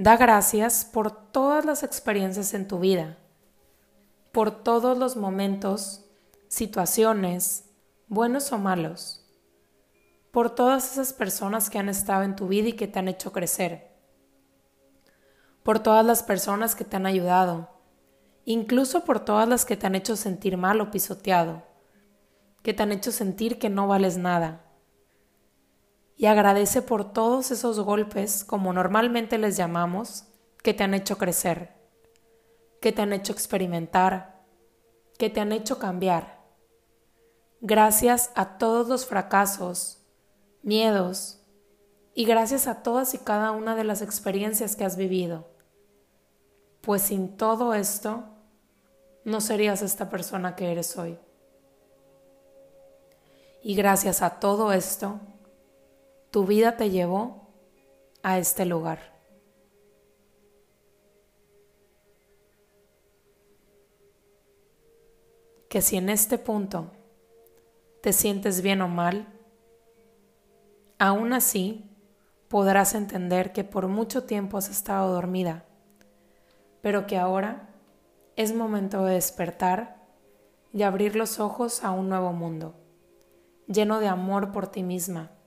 Da 0.00 0.16
gracias 0.16 0.84
por 0.84 1.10
todas 1.10 1.64
las 1.64 1.82
experiencias 1.82 2.54
en 2.54 2.68
tu 2.68 2.78
vida, 2.78 3.18
por 4.30 4.62
todos 4.62 4.96
los 4.96 5.16
momentos, 5.16 6.04
situaciones, 6.46 7.64
buenos 8.06 8.52
o 8.52 8.58
malos, 8.58 9.28
por 10.30 10.50
todas 10.54 10.92
esas 10.92 11.12
personas 11.12 11.68
que 11.68 11.80
han 11.80 11.88
estado 11.88 12.22
en 12.22 12.36
tu 12.36 12.46
vida 12.46 12.68
y 12.68 12.74
que 12.74 12.86
te 12.86 13.00
han 13.00 13.08
hecho 13.08 13.32
crecer, 13.32 13.90
por 15.64 15.80
todas 15.80 16.06
las 16.06 16.22
personas 16.22 16.76
que 16.76 16.84
te 16.84 16.94
han 16.94 17.06
ayudado, 17.06 17.68
incluso 18.44 19.04
por 19.04 19.18
todas 19.18 19.48
las 19.48 19.64
que 19.64 19.76
te 19.76 19.88
han 19.88 19.96
hecho 19.96 20.14
sentir 20.14 20.56
mal 20.56 20.80
o 20.80 20.92
pisoteado, 20.92 21.64
que 22.62 22.72
te 22.72 22.84
han 22.84 22.92
hecho 22.92 23.10
sentir 23.10 23.58
que 23.58 23.68
no 23.68 23.88
vales 23.88 24.16
nada 24.16 24.67
y 26.18 26.26
agradece 26.26 26.82
por 26.82 27.12
todos 27.12 27.52
esos 27.52 27.78
golpes, 27.78 28.44
como 28.44 28.72
normalmente 28.72 29.38
les 29.38 29.56
llamamos, 29.56 30.24
que 30.64 30.74
te 30.74 30.82
han 30.82 30.92
hecho 30.92 31.16
crecer, 31.16 31.76
que 32.80 32.90
te 32.90 33.02
han 33.02 33.12
hecho 33.12 33.32
experimentar, 33.32 34.44
que 35.16 35.30
te 35.30 35.40
han 35.40 35.52
hecho 35.52 35.78
cambiar. 35.78 36.44
Gracias 37.60 38.32
a 38.34 38.58
todos 38.58 38.88
los 38.88 39.06
fracasos, 39.06 40.02
miedos 40.62 41.40
y 42.14 42.24
gracias 42.24 42.66
a 42.66 42.82
todas 42.82 43.14
y 43.14 43.18
cada 43.18 43.52
una 43.52 43.76
de 43.76 43.84
las 43.84 44.02
experiencias 44.02 44.74
que 44.74 44.84
has 44.84 44.96
vivido. 44.96 45.46
Pues 46.80 47.02
sin 47.02 47.36
todo 47.36 47.74
esto, 47.74 48.24
no 49.24 49.40
serías 49.40 49.82
esta 49.82 50.10
persona 50.10 50.56
que 50.56 50.72
eres 50.72 50.98
hoy. 50.98 51.16
Y 53.62 53.76
gracias 53.76 54.20
a 54.20 54.40
todo 54.40 54.72
esto, 54.72 55.20
tu 56.30 56.44
vida 56.44 56.76
te 56.76 56.90
llevó 56.90 57.48
a 58.22 58.38
este 58.38 58.66
lugar. 58.66 59.16
Que 65.70 65.82
si 65.82 65.96
en 65.96 66.08
este 66.08 66.38
punto 66.38 66.90
te 68.02 68.12
sientes 68.12 68.62
bien 68.62 68.82
o 68.82 68.88
mal, 68.88 69.28
aún 70.98 71.32
así 71.32 71.84
podrás 72.48 72.94
entender 72.94 73.52
que 73.52 73.64
por 73.64 73.88
mucho 73.88 74.24
tiempo 74.24 74.56
has 74.56 74.68
estado 74.70 75.12
dormida, 75.12 75.66
pero 76.80 77.06
que 77.06 77.18
ahora 77.18 77.70
es 78.36 78.54
momento 78.54 79.04
de 79.04 79.14
despertar 79.14 80.06
y 80.72 80.82
abrir 80.82 81.16
los 81.16 81.40
ojos 81.40 81.84
a 81.84 81.90
un 81.90 82.08
nuevo 82.08 82.32
mundo, 82.32 82.74
lleno 83.66 84.00
de 84.00 84.08
amor 84.08 84.52
por 84.52 84.68
ti 84.68 84.82
misma 84.82 85.37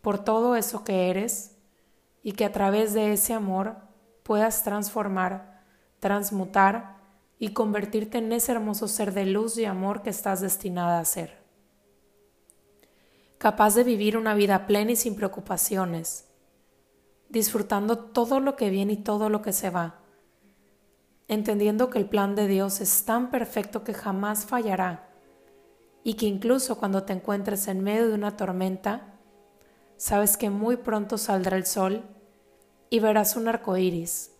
por 0.00 0.24
todo 0.24 0.56
eso 0.56 0.84
que 0.84 1.10
eres 1.10 1.56
y 2.22 2.32
que 2.32 2.44
a 2.44 2.52
través 2.52 2.94
de 2.94 3.12
ese 3.12 3.32
amor 3.32 3.76
puedas 4.22 4.62
transformar, 4.62 5.64
transmutar 5.98 6.98
y 7.38 7.52
convertirte 7.52 8.18
en 8.18 8.32
ese 8.32 8.52
hermoso 8.52 8.86
ser 8.86 9.12
de 9.12 9.26
luz 9.26 9.56
y 9.56 9.64
amor 9.64 10.02
que 10.02 10.10
estás 10.10 10.40
destinada 10.40 11.00
a 11.00 11.04
ser. 11.04 11.40
Capaz 13.38 13.74
de 13.74 13.84
vivir 13.84 14.18
una 14.18 14.34
vida 14.34 14.66
plena 14.66 14.92
y 14.92 14.96
sin 14.96 15.16
preocupaciones, 15.16 16.26
disfrutando 17.30 17.98
todo 17.98 18.40
lo 18.40 18.56
que 18.56 18.68
viene 18.68 18.94
y 18.94 18.98
todo 18.98 19.30
lo 19.30 19.40
que 19.40 19.54
se 19.54 19.70
va, 19.70 20.00
entendiendo 21.28 21.88
que 21.88 21.98
el 21.98 22.06
plan 22.06 22.34
de 22.34 22.46
Dios 22.46 22.80
es 22.82 23.04
tan 23.04 23.30
perfecto 23.30 23.84
que 23.84 23.94
jamás 23.94 24.44
fallará 24.44 25.08
y 26.04 26.14
que 26.14 26.26
incluso 26.26 26.78
cuando 26.78 27.04
te 27.04 27.12
encuentres 27.12 27.68
en 27.68 27.82
medio 27.82 28.08
de 28.08 28.14
una 28.14 28.36
tormenta, 28.36 29.09
sabes 30.00 30.38
que 30.38 30.48
muy 30.48 30.78
pronto 30.78 31.18
saldrá 31.18 31.58
el 31.58 31.66
sol 31.66 32.02
y 32.88 33.00
verás 33.00 33.36
un 33.36 33.48
arco 33.48 33.76
iris. 33.76 34.34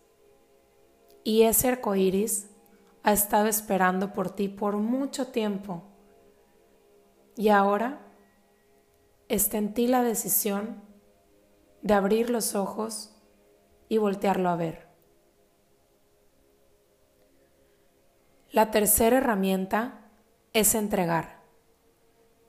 Y 1.23 1.43
ese 1.43 1.69
arco 1.69 1.95
iris 1.95 2.49
ha 3.03 3.13
estado 3.13 3.47
esperando 3.47 4.15
por 4.15 4.31
ti 4.31 4.49
por 4.49 4.79
mucho 4.79 5.27
tiempo. 5.29 5.83
Y 7.37 7.51
ahora 7.51 8.01
está 9.29 9.59
en 9.59 9.75
ti 9.75 9.87
la 9.87 10.03
decisión 10.03 10.83
de 11.83 11.93
abrir 11.93 12.31
los 12.31 12.55
ojos 12.55 13.15
y 13.91 13.99
voltearlo 13.99 14.49
a 14.49 14.57
ver. 14.57 14.89
La 18.51 18.71
tercera 18.71 19.19
herramienta 19.19 20.11
es 20.55 20.75
entregar. 20.75 21.43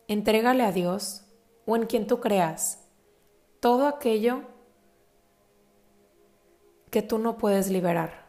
Entrégale 0.07 0.63
a 0.63 0.71
Dios 0.71 1.25
o 1.65 1.75
en 1.75 1.87
quien 1.87 2.07
tú 2.07 2.21
creas 2.21 2.80
todo 3.61 3.85
aquello 3.85 4.41
que 6.89 7.03
tú 7.03 7.19
no 7.19 7.37
puedes 7.37 7.69
liberar, 7.69 8.25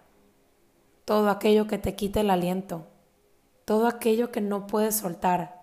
todo 1.07 1.31
aquello 1.31 1.67
que 1.67 1.79
te 1.79 1.97
quite 1.97 2.21
el 2.21 2.29
aliento, 2.29 2.87
todo 3.65 3.87
aquello 3.87 4.31
que 4.31 4.43
no 4.43 4.67
puedes 4.67 4.95
soltar, 4.95 5.63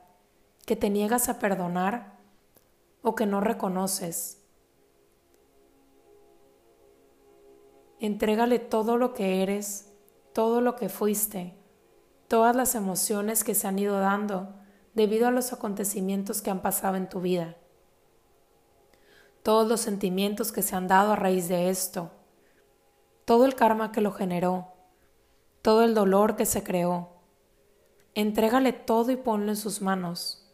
que 0.65 0.75
te 0.75 0.89
niegas 0.89 1.29
a 1.29 1.37
perdonar 1.37 2.17
o 3.03 3.13
que 3.13 3.27
no 3.27 3.41
reconoces. 3.41 4.41
Entrégale 7.99 8.57
todo 8.57 8.97
lo 8.97 9.13
que 9.13 9.43
eres, 9.43 9.93
todo 10.33 10.61
lo 10.61 10.75
que 10.75 10.89
fuiste, 10.89 11.53
todas 12.27 12.55
las 12.55 12.73
emociones 12.73 13.43
que 13.43 13.53
se 13.53 13.67
han 13.67 13.77
ido 13.77 13.99
dando 13.99 14.55
debido 14.95 15.27
a 15.27 15.31
los 15.31 15.53
acontecimientos 15.53 16.41
que 16.41 16.49
han 16.49 16.63
pasado 16.63 16.95
en 16.95 17.07
tu 17.07 17.21
vida, 17.21 17.58
todos 19.49 19.67
los 19.67 19.81
sentimientos 19.81 20.51
que 20.51 20.61
se 20.61 20.75
han 20.75 20.87
dado 20.87 21.13
a 21.13 21.15
raíz 21.15 21.49
de 21.49 21.71
esto, 21.71 22.11
todo 23.25 23.45
el 23.45 23.55
karma 23.55 23.91
que 23.91 23.99
lo 23.99 24.11
generó, 24.11 24.75
todo 25.63 25.83
el 25.83 25.95
dolor 25.95 26.35
que 26.35 26.45
se 26.45 26.61
creó. 26.61 27.09
Entrégale 28.13 28.73
todo 28.73 29.09
y 29.09 29.15
ponlo 29.15 29.49
en 29.49 29.55
sus 29.55 29.81
manos 29.81 30.53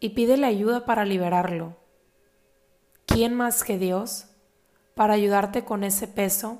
y 0.00 0.10
pídele 0.10 0.46
ayuda 0.46 0.84
para 0.84 1.06
liberarlo. 1.06 1.78
¿Quién 3.06 3.32
más 3.32 3.64
que 3.64 3.78
Dios 3.78 4.26
para 4.94 5.14
ayudarte 5.14 5.64
con 5.64 5.82
ese 5.82 6.06
peso 6.06 6.58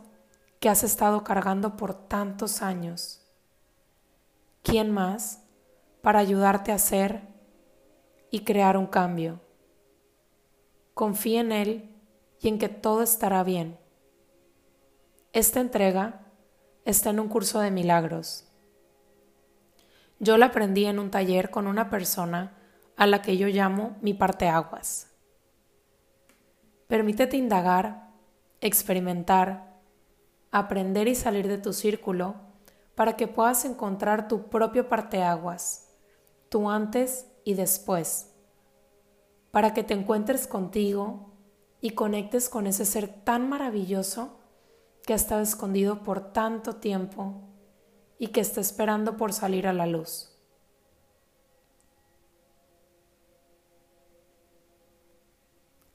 que 0.60 0.70
has 0.70 0.82
estado 0.82 1.24
cargando 1.24 1.76
por 1.76 1.92
tantos 1.92 2.62
años? 2.62 3.20
¿Quién 4.62 4.90
más 4.90 5.42
para 6.00 6.20
ayudarte 6.20 6.72
a 6.72 6.76
hacer 6.76 7.20
y 8.30 8.44
crear 8.44 8.78
un 8.78 8.86
cambio? 8.86 9.40
Confía 11.00 11.40
en 11.40 11.50
Él 11.50 11.96
y 12.40 12.48
en 12.48 12.58
que 12.58 12.68
todo 12.68 13.00
estará 13.00 13.42
bien. 13.42 13.78
Esta 15.32 15.58
entrega 15.58 16.26
está 16.84 17.08
en 17.08 17.20
un 17.20 17.28
curso 17.28 17.58
de 17.60 17.70
milagros. 17.70 18.52
Yo 20.18 20.36
la 20.36 20.44
aprendí 20.44 20.84
en 20.84 20.98
un 20.98 21.10
taller 21.10 21.48
con 21.48 21.66
una 21.66 21.88
persona 21.88 22.54
a 22.98 23.06
la 23.06 23.22
que 23.22 23.38
yo 23.38 23.46
llamo 23.46 23.96
mi 24.02 24.12
parteaguas. 24.12 25.10
Permítete 26.86 27.38
indagar, 27.38 28.10
experimentar, 28.60 29.80
aprender 30.50 31.08
y 31.08 31.14
salir 31.14 31.48
de 31.48 31.56
tu 31.56 31.72
círculo 31.72 32.34
para 32.94 33.16
que 33.16 33.26
puedas 33.26 33.64
encontrar 33.64 34.28
tu 34.28 34.50
propio 34.50 34.90
parteaguas, 34.90 35.94
tu 36.50 36.68
antes 36.68 37.26
y 37.42 37.54
después, 37.54 38.29
para 39.50 39.74
que 39.74 39.82
te 39.82 39.94
encuentres 39.94 40.46
contigo 40.46 41.30
y 41.80 41.90
conectes 41.90 42.48
con 42.48 42.66
ese 42.66 42.84
ser 42.84 43.08
tan 43.08 43.48
maravilloso 43.48 44.38
que 45.04 45.12
ha 45.12 45.16
estado 45.16 45.40
escondido 45.40 46.02
por 46.02 46.32
tanto 46.32 46.76
tiempo 46.76 47.42
y 48.18 48.28
que 48.28 48.40
está 48.40 48.60
esperando 48.60 49.16
por 49.16 49.32
salir 49.32 49.66
a 49.66 49.72
la 49.72 49.86
luz. 49.86 50.36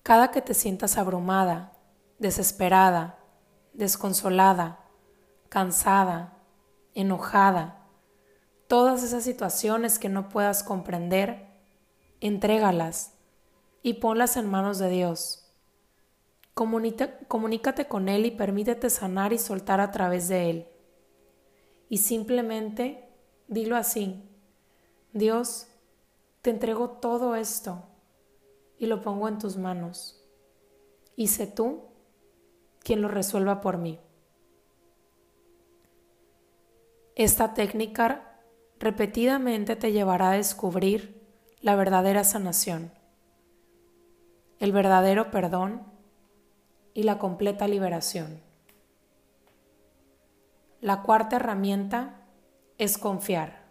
Cada 0.03 0.31
que 0.31 0.41
te 0.41 0.53
sientas 0.53 0.97
abrumada, 0.97 1.73
desesperada, 2.19 3.17
desconsolada, 3.73 4.79
cansada, 5.49 6.37
enojada, 6.93 7.87
todas 8.67 9.03
esas 9.03 9.23
situaciones 9.23 9.97
que 9.97 10.09
no 10.09 10.29
puedas 10.29 10.63
comprender, 10.63 11.47
entrégalas 12.21 13.14
y 13.85 13.93
ponlas 13.93 14.35
en 14.35 14.49
manos 14.49 14.79
de 14.79 14.89
Dios 14.89 15.45
comunícate 16.55 17.87
con 17.87 18.07
Él 18.07 18.25
y 18.25 18.31
permítete 18.31 18.89
sanar 18.89 19.33
y 19.33 19.37
soltar 19.37 19.81
a 19.81 19.91
través 19.91 20.29
de 20.29 20.49
Él. 20.49 20.67
Y 21.89 21.97
simplemente 21.97 23.09
dilo 23.47 23.75
así, 23.75 24.23
Dios, 25.11 25.67
te 26.41 26.49
entrego 26.49 26.89
todo 26.89 27.35
esto 27.35 27.83
y 28.79 28.85
lo 28.85 29.01
pongo 29.01 29.27
en 29.27 29.37
tus 29.37 29.57
manos. 29.57 30.23
Y 31.17 31.27
sé 31.27 31.45
tú 31.45 31.83
quien 32.79 33.01
lo 33.01 33.09
resuelva 33.09 33.59
por 33.59 33.77
mí. 33.77 33.99
Esta 37.15 37.53
técnica 37.53 38.39
repetidamente 38.79 39.75
te 39.75 39.91
llevará 39.91 40.31
a 40.31 40.37
descubrir 40.37 41.21
la 41.61 41.75
verdadera 41.75 42.23
sanación, 42.23 42.91
el 44.59 44.71
verdadero 44.71 45.31
perdón 45.31 45.83
y 46.93 47.03
la 47.03 47.17
completa 47.17 47.67
liberación. 47.67 48.41
La 50.81 51.01
cuarta 51.01 51.37
herramienta 51.37 52.21
es 52.77 52.97
confiar. 52.97 53.65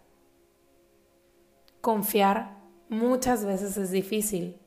Confiar 1.80 2.58
muchas 2.88 3.44
veces 3.44 3.76
es 3.76 3.90
difícil 3.90 4.60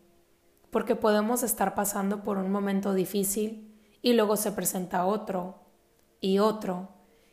porque 0.71 0.95
podemos 0.95 1.43
estar 1.43 1.75
pasando 1.75 2.23
por 2.23 2.37
un 2.37 2.51
momento 2.51 2.93
difícil 2.93 3.75
y 4.01 4.13
luego 4.13 4.35
se 4.35 4.51
presenta 4.51 5.05
otro 5.05 5.55
y 6.19 6.39
otro 6.39 6.89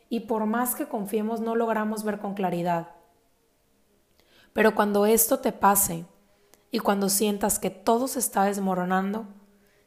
y 0.09 0.20
por 0.20 0.47
más 0.47 0.75
que 0.75 0.88
confiemos 0.88 1.40
no 1.40 1.55
logramos 1.55 2.05
ver 2.05 2.18
con 2.18 2.35
claridad. 2.35 2.90
Pero 4.53 4.75
cuando 4.75 5.07
esto 5.07 5.40
te 5.40 5.53
pase 5.53 6.07
y 6.75 6.81
cuando 6.81 7.09
sientas 7.09 7.61
que 7.61 7.71
todo 7.71 8.09
se 8.09 8.19
está 8.19 8.47
desmoronando, 8.47 9.29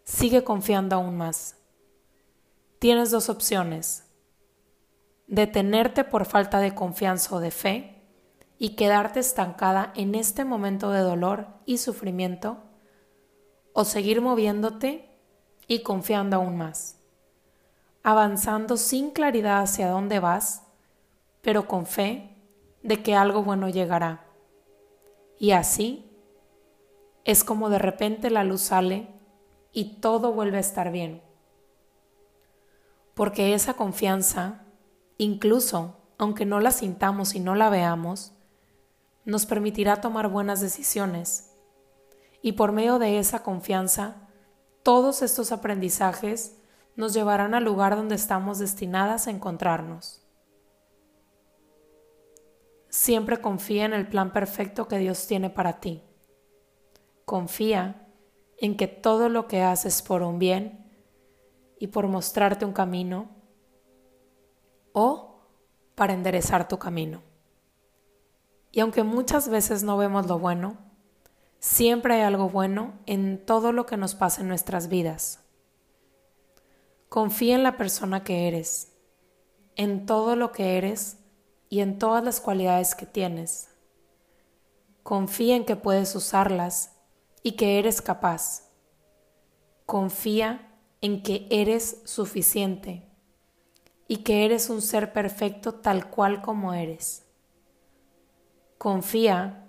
sigue 0.06 0.46
confiando 0.46 0.96
aún 0.96 1.18
más. 1.18 1.58
Tienes 2.80 3.12
dos 3.12 3.28
opciones. 3.28 4.06
Detenerte 5.28 6.06
por 6.06 6.24
falta 6.24 6.62
de 6.62 6.74
confianza 6.74 7.36
o 7.36 7.42
de 7.42 7.52
fe 7.52 8.06
y 8.58 8.78
quedarte 8.78 9.20
estancada 9.20 9.92
en 9.98 10.16
este 10.16 10.46
momento 10.46 10.92
de 10.92 11.02
dolor 11.02 11.48
y 11.66 11.80
sufrimiento 11.80 12.64
o 13.74 13.84
seguir 13.84 14.22
moviéndote 14.22 15.10
y 15.68 15.84
confiando 15.84 16.38
aún 16.38 16.56
más, 16.56 17.02
avanzando 18.02 18.78
sin 18.78 19.12
claridad 19.12 19.60
hacia 19.60 19.90
dónde 19.90 20.22
vas, 20.22 20.64
pero 21.42 21.68
con 21.68 21.86
fe 21.86 22.34
de 22.82 23.04
que 23.04 23.14
algo 23.14 23.44
bueno 23.44 23.68
llegará. 23.68 24.24
Y 25.38 25.52
así 25.52 26.07
es 27.28 27.44
como 27.44 27.70
de 27.70 27.78
repente 27.78 28.30
la 28.30 28.46
luz 28.46 28.62
sale 28.62 29.10
y 29.74 30.00
todo 30.00 30.32
vuelve 30.32 30.58
a 30.58 30.62
estar 30.62 30.94
bien. 30.94 31.22
Porque 33.16 33.54
esa 33.54 33.74
confianza, 33.74 34.64
incluso 35.18 35.98
aunque 36.18 36.46
no 36.46 36.62
la 36.62 36.72
sintamos 36.72 37.36
y 37.36 37.42
no 37.42 37.54
la 37.54 37.70
veamos, 37.70 38.32
nos 39.26 39.46
permitirá 39.46 40.00
tomar 40.00 40.30
buenas 40.30 40.62
decisiones. 40.62 41.54
Y 42.42 42.54
por 42.54 42.72
medio 42.72 42.98
de 42.98 43.20
esa 43.20 43.44
confianza, 43.44 44.30
todos 44.82 45.22
estos 45.22 45.52
aprendizajes 45.52 46.56
nos 46.96 47.14
llevarán 47.14 47.54
al 47.54 47.66
lugar 47.66 47.98
donde 47.98 48.16
estamos 48.16 48.58
destinadas 48.58 49.28
a 49.28 49.32
encontrarnos. 49.32 50.26
Siempre 52.88 53.42
confía 53.42 53.84
en 53.84 53.92
el 53.94 54.08
plan 54.08 54.32
perfecto 54.32 54.88
que 54.88 54.98
Dios 54.98 55.28
tiene 55.28 55.50
para 55.50 55.82
ti. 55.82 56.07
Confía 57.28 58.08
en 58.58 58.78
que 58.78 58.88
todo 58.88 59.28
lo 59.28 59.50
que 59.50 59.62
haces 59.62 60.02
por 60.02 60.22
un 60.22 60.40
bien 60.40 60.90
y 61.78 61.88
por 61.88 62.08
mostrarte 62.08 62.64
un 62.64 62.72
camino 62.72 63.28
o 64.94 65.42
para 65.94 66.14
enderezar 66.14 66.70
tu 66.70 66.80
camino. 66.80 67.22
Y 68.72 68.80
aunque 68.80 69.04
muchas 69.04 69.50
veces 69.50 69.84
no 69.84 69.98
vemos 69.98 70.26
lo 70.28 70.40
bueno, 70.40 70.78
siempre 71.60 72.14
hay 72.14 72.22
algo 72.22 72.48
bueno 72.48 72.94
en 73.06 73.46
todo 73.46 73.74
lo 73.74 73.86
que 73.86 73.98
nos 73.98 74.16
pasa 74.16 74.40
en 74.40 74.48
nuestras 74.48 74.88
vidas. 74.88 75.44
Confía 77.10 77.56
en 77.56 77.64
la 77.64 77.76
persona 77.76 78.24
que 78.24 78.48
eres, 78.48 78.94
en 79.76 80.06
todo 80.06 80.38
lo 80.38 80.54
que 80.54 80.78
eres 80.78 81.18
y 81.68 81.82
en 81.82 82.00
todas 82.00 82.24
las 82.24 82.40
cualidades 82.40 82.96
que 82.96 83.06
tienes. 83.06 83.68
Confía 85.04 85.58
en 85.58 85.66
que 85.66 85.76
puedes 85.76 86.16
usarlas 86.16 86.94
y 87.48 87.54
que 87.54 87.80
eres 87.80 88.02
capaz. 88.02 88.64
Confía 89.86 90.70
en 91.00 91.24
que 91.24 91.48
eres 91.50 92.02
suficiente 92.04 93.08
y 94.06 94.18
que 94.18 94.44
eres 94.44 94.70
un 94.70 94.82
ser 94.82 95.14
perfecto 95.14 95.76
tal 95.76 96.10
cual 96.10 96.42
como 96.42 96.74
eres. 96.74 97.26
Confía 98.78 99.66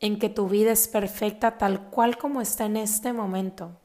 en 0.00 0.18
que 0.18 0.28
tu 0.28 0.48
vida 0.48 0.72
es 0.72 0.88
perfecta 0.88 1.56
tal 1.56 1.88
cual 1.90 2.18
como 2.18 2.40
está 2.40 2.64
en 2.64 2.76
este 2.76 3.12
momento. 3.12 3.78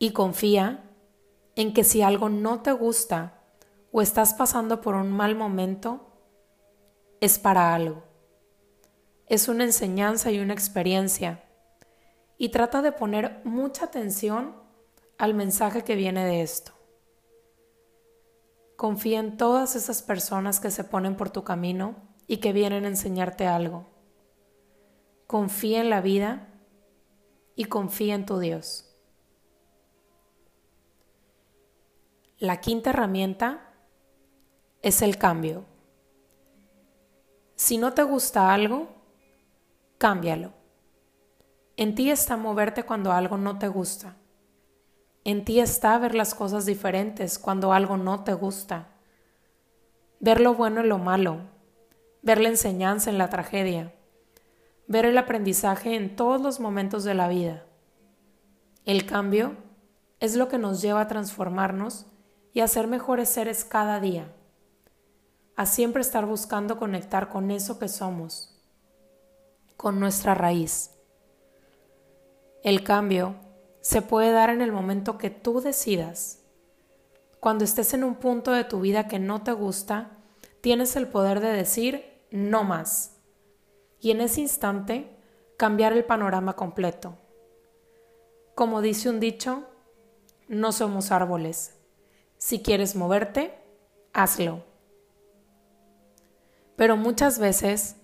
Y 0.00 0.10
confía 0.10 0.82
en 1.54 1.74
que 1.74 1.84
si 1.84 2.02
algo 2.02 2.28
no 2.28 2.60
te 2.60 2.72
gusta 2.72 3.40
o 3.92 4.02
estás 4.02 4.34
pasando 4.34 4.80
por 4.80 4.96
un 4.96 5.12
mal 5.12 5.36
momento, 5.36 6.08
es 7.20 7.38
para 7.38 7.72
algo 7.72 8.11
es 9.26 9.48
una 9.48 9.64
enseñanza 9.64 10.30
y 10.30 10.38
una 10.38 10.52
experiencia. 10.52 11.42
Y 12.38 12.50
trata 12.50 12.82
de 12.82 12.92
poner 12.92 13.40
mucha 13.44 13.86
atención 13.86 14.56
al 15.18 15.34
mensaje 15.34 15.84
que 15.84 15.94
viene 15.94 16.24
de 16.24 16.42
esto. 16.42 16.72
Confía 18.76 19.20
en 19.20 19.36
todas 19.36 19.76
esas 19.76 20.02
personas 20.02 20.58
que 20.58 20.70
se 20.70 20.84
ponen 20.84 21.16
por 21.16 21.30
tu 21.30 21.44
camino 21.44 21.94
y 22.26 22.38
que 22.38 22.52
vienen 22.52 22.84
a 22.84 22.88
enseñarte 22.88 23.46
algo. 23.46 23.86
Confía 25.26 25.80
en 25.80 25.90
la 25.90 26.00
vida 26.00 26.48
y 27.54 27.66
confía 27.66 28.14
en 28.14 28.26
tu 28.26 28.38
Dios. 28.38 28.88
La 32.38 32.60
quinta 32.60 32.90
herramienta 32.90 33.72
es 34.82 35.00
el 35.00 35.16
cambio. 35.16 35.64
Si 37.54 37.78
no 37.78 37.94
te 37.94 38.02
gusta 38.02 38.52
algo, 38.52 38.88
cámbialo. 40.02 40.50
En 41.76 41.94
ti 41.94 42.10
está 42.10 42.36
moverte 42.36 42.82
cuando 42.82 43.12
algo 43.12 43.36
no 43.36 43.60
te 43.60 43.68
gusta. 43.68 44.16
En 45.22 45.44
ti 45.44 45.60
está 45.60 45.96
ver 45.96 46.16
las 46.16 46.34
cosas 46.34 46.66
diferentes 46.66 47.38
cuando 47.38 47.72
algo 47.72 47.96
no 47.96 48.24
te 48.24 48.34
gusta. 48.34 48.88
Ver 50.18 50.40
lo 50.40 50.54
bueno 50.54 50.80
en 50.80 50.88
lo 50.88 50.98
malo. 50.98 51.36
Ver 52.20 52.40
la 52.40 52.48
enseñanza 52.48 53.10
en 53.10 53.18
la 53.18 53.28
tragedia. 53.28 53.94
Ver 54.88 55.04
el 55.04 55.16
aprendizaje 55.16 55.94
en 55.94 56.16
todos 56.16 56.40
los 56.40 56.58
momentos 56.58 57.04
de 57.04 57.14
la 57.14 57.28
vida. 57.28 57.64
El 58.84 59.06
cambio 59.06 59.54
es 60.18 60.34
lo 60.34 60.48
que 60.48 60.58
nos 60.58 60.82
lleva 60.82 61.02
a 61.02 61.06
transformarnos 61.06 62.06
y 62.52 62.58
a 62.58 62.66
ser 62.66 62.88
mejores 62.88 63.28
seres 63.28 63.64
cada 63.64 64.00
día. 64.00 64.34
A 65.54 65.64
siempre 65.64 66.02
estar 66.02 66.26
buscando 66.26 66.76
conectar 66.76 67.28
con 67.28 67.52
eso 67.52 67.78
que 67.78 67.86
somos, 67.86 68.51
con 69.82 69.98
nuestra 69.98 70.36
raíz. 70.36 70.92
El 72.62 72.84
cambio 72.84 73.34
se 73.80 74.00
puede 74.00 74.30
dar 74.30 74.48
en 74.48 74.62
el 74.62 74.70
momento 74.70 75.18
que 75.18 75.28
tú 75.28 75.60
decidas. 75.60 76.38
Cuando 77.40 77.64
estés 77.64 77.92
en 77.92 78.04
un 78.04 78.14
punto 78.14 78.52
de 78.52 78.62
tu 78.62 78.78
vida 78.78 79.08
que 79.08 79.18
no 79.18 79.42
te 79.42 79.50
gusta, 79.50 80.18
tienes 80.60 80.94
el 80.94 81.08
poder 81.08 81.40
de 81.40 81.48
decir 81.48 82.22
no 82.30 82.62
más. 82.62 83.16
Y 83.98 84.12
en 84.12 84.20
ese 84.20 84.42
instante, 84.42 85.16
cambiar 85.56 85.92
el 85.94 86.04
panorama 86.04 86.54
completo. 86.54 87.18
Como 88.54 88.82
dice 88.82 89.10
un 89.10 89.18
dicho, 89.18 89.64
no 90.46 90.70
somos 90.70 91.10
árboles. 91.10 91.74
Si 92.38 92.62
quieres 92.62 92.94
moverte, 92.94 93.58
hazlo. 94.12 94.62
Pero 96.76 96.96
muchas 96.96 97.40
veces 97.40 97.96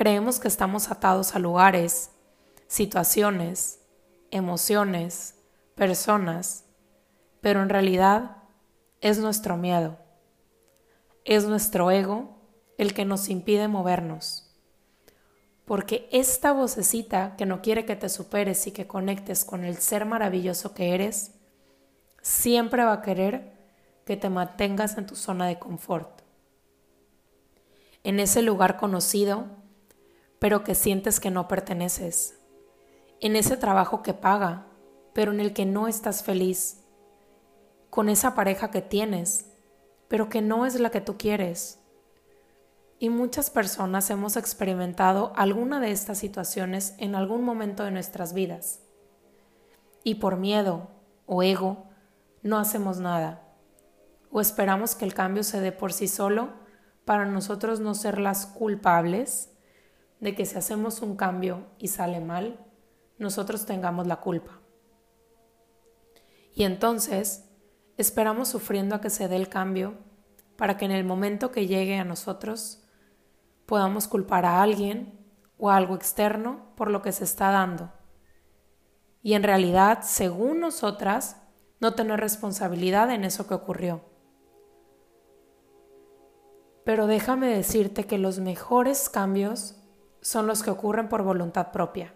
creemos 0.00 0.40
que 0.40 0.48
estamos 0.48 0.90
atados 0.90 1.34
a 1.34 1.38
lugares, 1.38 2.10
situaciones, 2.68 3.80
emociones, 4.30 5.34
personas, 5.74 6.64
pero 7.42 7.62
en 7.62 7.68
realidad 7.68 8.38
es 9.02 9.18
nuestro 9.18 9.58
miedo, 9.58 9.98
es 11.26 11.44
nuestro 11.44 11.90
ego 11.90 12.38
el 12.78 12.94
que 12.94 13.04
nos 13.04 13.28
impide 13.28 13.68
movernos. 13.68 14.50
Porque 15.66 16.08
esta 16.12 16.52
vocecita 16.52 17.36
que 17.36 17.44
no 17.44 17.60
quiere 17.60 17.84
que 17.84 17.94
te 17.94 18.08
superes 18.08 18.66
y 18.66 18.70
que 18.70 18.86
conectes 18.86 19.44
con 19.44 19.64
el 19.66 19.76
ser 19.76 20.06
maravilloso 20.06 20.72
que 20.72 20.94
eres, 20.94 21.32
siempre 22.22 22.84
va 22.84 22.94
a 22.94 23.02
querer 23.02 23.52
que 24.06 24.16
te 24.16 24.30
mantengas 24.30 24.96
en 24.96 25.04
tu 25.04 25.14
zona 25.14 25.46
de 25.46 25.58
confort. 25.58 26.22
En 28.02 28.18
ese 28.18 28.40
lugar 28.40 28.78
conocido, 28.78 29.59
pero 30.40 30.64
que 30.64 30.74
sientes 30.74 31.20
que 31.20 31.30
no 31.30 31.46
perteneces 31.46 32.40
en 33.20 33.36
ese 33.36 33.56
trabajo 33.56 34.02
que 34.02 34.14
paga, 34.14 34.66
pero 35.12 35.32
en 35.32 35.40
el 35.40 35.52
que 35.52 35.66
no 35.66 35.88
estás 35.88 36.24
feliz, 36.24 36.82
con 37.90 38.08
esa 38.08 38.34
pareja 38.34 38.70
que 38.70 38.82
tienes, 38.82 39.46
pero 40.08 40.28
que 40.28 40.40
no 40.40 40.64
es 40.64 40.80
la 40.80 40.90
que 40.90 41.00
tú 41.00 41.18
quieres. 41.18 41.78
Y 42.98 43.10
muchas 43.10 43.50
personas 43.50 44.10
hemos 44.10 44.36
experimentado 44.36 45.32
alguna 45.36 45.80
de 45.80 45.90
estas 45.90 46.18
situaciones 46.18 46.94
en 46.98 47.14
algún 47.14 47.44
momento 47.44 47.84
de 47.84 47.90
nuestras 47.90 48.32
vidas. 48.32 48.80
Y 50.02 50.16
por 50.16 50.36
miedo 50.36 50.88
o 51.26 51.42
ego 51.42 51.88
no 52.42 52.58
hacemos 52.58 53.00
nada. 53.00 53.42
O 54.30 54.40
esperamos 54.40 54.94
que 54.94 55.04
el 55.04 55.14
cambio 55.14 55.42
se 55.42 55.60
dé 55.60 55.72
por 55.72 55.92
sí 55.92 56.08
solo 56.08 56.50
para 57.04 57.26
nosotros 57.26 57.80
no 57.80 57.94
ser 57.94 58.18
las 58.18 58.46
culpables 58.46 59.49
de 60.20 60.34
que 60.34 60.46
si 60.46 60.56
hacemos 60.56 61.02
un 61.02 61.16
cambio 61.16 61.66
y 61.78 61.88
sale 61.88 62.20
mal, 62.20 62.58
nosotros 63.18 63.66
tengamos 63.66 64.06
la 64.06 64.20
culpa. 64.20 64.60
Y 66.54 66.64
entonces 66.64 67.48
esperamos 67.96 68.48
sufriendo 68.48 68.94
a 68.94 69.00
que 69.00 69.10
se 69.10 69.28
dé 69.28 69.36
el 69.36 69.48
cambio 69.48 69.94
para 70.56 70.76
que 70.76 70.84
en 70.84 70.90
el 70.90 71.04
momento 71.04 71.50
que 71.50 71.66
llegue 71.66 71.96
a 71.96 72.04
nosotros 72.04 72.82
podamos 73.66 74.08
culpar 74.08 74.44
a 74.44 74.62
alguien 74.62 75.18
o 75.56 75.70
a 75.70 75.76
algo 75.76 75.94
externo 75.94 76.72
por 76.76 76.90
lo 76.90 77.02
que 77.02 77.12
se 77.12 77.24
está 77.24 77.50
dando. 77.50 77.92
Y 79.22 79.34
en 79.34 79.42
realidad, 79.42 80.00
según 80.02 80.60
nosotras, 80.60 81.36
no 81.78 81.94
tener 81.94 82.20
responsabilidad 82.20 83.10
en 83.10 83.24
eso 83.24 83.46
que 83.46 83.54
ocurrió. 83.54 84.02
Pero 86.84 87.06
déjame 87.06 87.48
decirte 87.48 88.04
que 88.04 88.18
los 88.18 88.38
mejores 88.38 89.08
cambios 89.08 89.79
son 90.20 90.46
los 90.46 90.62
que 90.62 90.70
ocurren 90.70 91.08
por 91.08 91.22
voluntad 91.22 91.72
propia. 91.72 92.14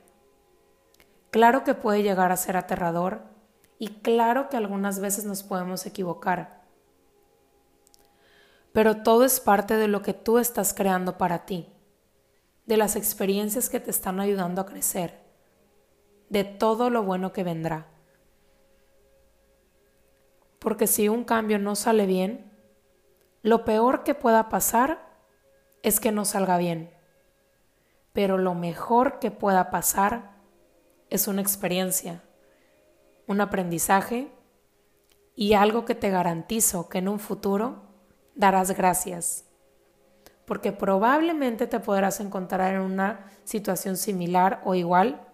Claro 1.31 1.65
que 1.65 1.75
puede 1.75 2.03
llegar 2.03 2.31
a 2.31 2.37
ser 2.37 2.57
aterrador 2.57 3.23
y 3.79 4.01
claro 4.03 4.49
que 4.49 4.57
algunas 4.57 5.01
veces 5.01 5.25
nos 5.25 5.43
podemos 5.43 5.85
equivocar. 5.87 6.63
Pero 8.73 9.03
todo 9.03 9.25
es 9.25 9.41
parte 9.41 9.77
de 9.77 9.89
lo 9.89 10.03
que 10.03 10.15
tú 10.15 10.39
estás 10.39 10.75
creando 10.75 11.19
para 11.19 11.45
ti, 11.45 11.73
de 12.67 12.77
las 12.77 12.97
experiencias 12.97 13.69
que 13.69 13.81
te 13.81 13.91
están 13.91 14.21
ayudando 14.21 14.61
a 14.61 14.67
crecer, 14.67 15.21
de 16.29 16.45
todo 16.45 16.89
lo 16.89 17.03
bueno 17.03 17.33
que 17.33 17.45
vendrá. 17.45 17.89
Porque 20.61 20.87
si 20.87 21.09
un 21.09 21.25
cambio 21.25 21.59
no 21.59 21.77
sale 21.77 22.07
bien, 22.07 22.51
lo 23.43 23.65
peor 23.65 24.05
que 24.05 24.15
pueda 24.15 24.49
pasar 24.49 25.07
es 25.83 26.01
que 26.01 26.13
no 26.13 26.25
salga 26.25 26.57
bien. 26.59 26.94
Pero 28.15 28.39
lo 28.39 28.55
mejor 28.55 29.19
que 29.19 29.31
pueda 29.31 29.71
pasar 29.71 30.31
es 31.11 31.29
una 31.29 31.43
experiencia, 31.43 32.23
un 33.27 33.41
aprendizaje 33.41 34.33
y 35.35 35.55
algo 35.55 35.85
que 35.85 35.97
te 35.97 36.11
garantizo 36.11 36.89
que 36.89 36.99
en 36.99 37.09
un 37.09 37.19
futuro 37.19 37.83
darás 38.37 38.71
gracias. 38.71 39.45
Porque 40.47 40.71
probablemente 40.71 41.67
te 41.67 41.81
podrás 41.81 42.21
encontrar 42.21 42.75
en 42.75 42.83
una 42.83 43.27
situación 43.43 43.97
similar 43.97 44.63
o 44.65 44.77
igual 44.77 45.27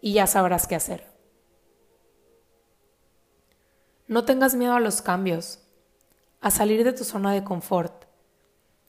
y 0.00 0.14
ya 0.14 0.26
sabrás 0.26 0.66
qué 0.66 0.74
hacer. 0.74 1.06
No 4.06 4.24
tengas 4.24 4.54
miedo 4.54 4.72
a 4.72 4.80
los 4.80 5.02
cambios, 5.02 5.58
a 6.40 6.50
salir 6.50 6.82
de 6.82 6.94
tu 6.94 7.04
zona 7.04 7.32
de 7.32 7.44
confort. 7.44 8.06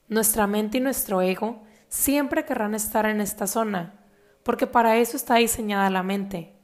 Nuestra 0.08 0.48
mente 0.48 0.78
y 0.78 0.82
nuestro 0.82 1.22
ego 1.22 1.64
siempre 1.94 2.44
querrán 2.44 2.74
estar 2.74 3.06
en 3.06 3.22
esta 3.22 3.46
zona 3.46 4.00
porque 4.42 4.66
para 4.66 4.98
eso 4.98 5.16
está 5.16 5.36
diseñada 5.36 5.92
la 5.92 6.02
mente. 6.02 6.56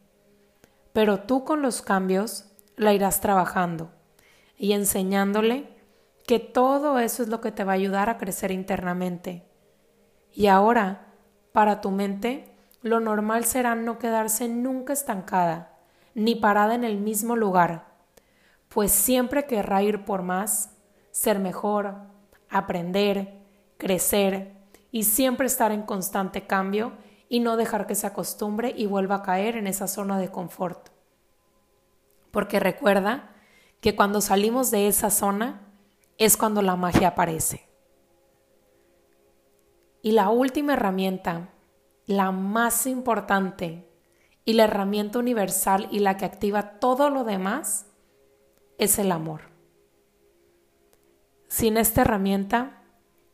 Pero 0.92 1.20
tú 1.20 1.44
con 1.44 1.62
los 1.62 1.84
cambios 1.84 2.52
la 2.78 2.94
irás 2.94 3.22
trabajando 3.22 3.92
y 4.58 4.74
enseñándole 4.74 5.70
que 6.26 6.40
todo 6.40 6.98
eso 6.98 7.22
es 7.22 7.30
lo 7.30 7.42
que 7.42 7.52
te 7.52 7.64
va 7.64 7.74
a 7.74 7.76
ayudar 7.76 8.10
a 8.10 8.18
crecer 8.18 8.50
internamente. 8.50 9.48
Y 10.34 10.48
ahora, 10.48 11.14
para 11.52 11.80
tu 11.80 11.92
mente, 11.92 12.52
lo 12.82 13.00
normal 13.00 13.46
será 13.46 13.76
no 13.76 14.00
quedarse 14.00 14.48
nunca 14.48 14.94
estancada, 14.94 15.78
ni 16.16 16.34
parada 16.34 16.74
en 16.74 16.84
el 16.84 16.98
mismo 16.98 17.36
lugar, 17.36 17.86
pues 18.68 18.92
siempre 18.92 19.46
querrá 19.46 19.84
ir 19.84 20.06
por 20.06 20.24
más, 20.24 20.76
ser 21.12 21.38
mejor, 21.38 21.98
aprender, 22.50 23.44
crecer 23.78 24.59
y 24.92 25.04
siempre 25.04 25.48
estar 25.48 25.72
en 25.72 25.84
constante 25.84 26.48
cambio 26.48 26.94
y 27.28 27.40
no 27.40 27.58
dejar 27.58 27.86
que 27.86 27.96
se 27.96 28.08
acostumbre 28.08 28.74
y 28.76 28.88
vuelva 28.88 29.16
a 29.16 29.22
caer 29.22 29.56
en 29.56 29.68
esa 29.68 29.88
zona 29.88 30.18
de 30.18 30.30
confort. 30.30 30.90
Porque 32.32 32.60
recuerda 32.60 33.36
que 33.82 33.96
cuando 33.96 34.22
salimos 34.22 34.72
de 34.72 34.88
esa 34.88 35.10
zona 35.10 35.74
es 36.18 36.38
cuando 36.38 36.62
la 36.62 36.76
magia 36.76 37.10
aparece. 37.10 37.70
Y 40.02 40.12
la 40.12 40.30
última 40.30 40.74
herramienta, 40.74 41.50
la 42.06 42.32
más 42.32 42.88
importante 42.88 43.88
y 44.46 44.54
la 44.54 44.64
herramienta 44.64 45.20
universal 45.20 45.88
y 45.92 46.00
la 46.00 46.18
que 46.18 46.26
activa 46.26 46.80
todo 46.80 47.10
lo 47.10 47.24
demás, 47.24 47.86
es 48.78 48.98
el 48.98 49.12
amor. 49.12 49.42
Sin 51.48 51.78
esta 51.78 52.02
herramienta, 52.02 52.79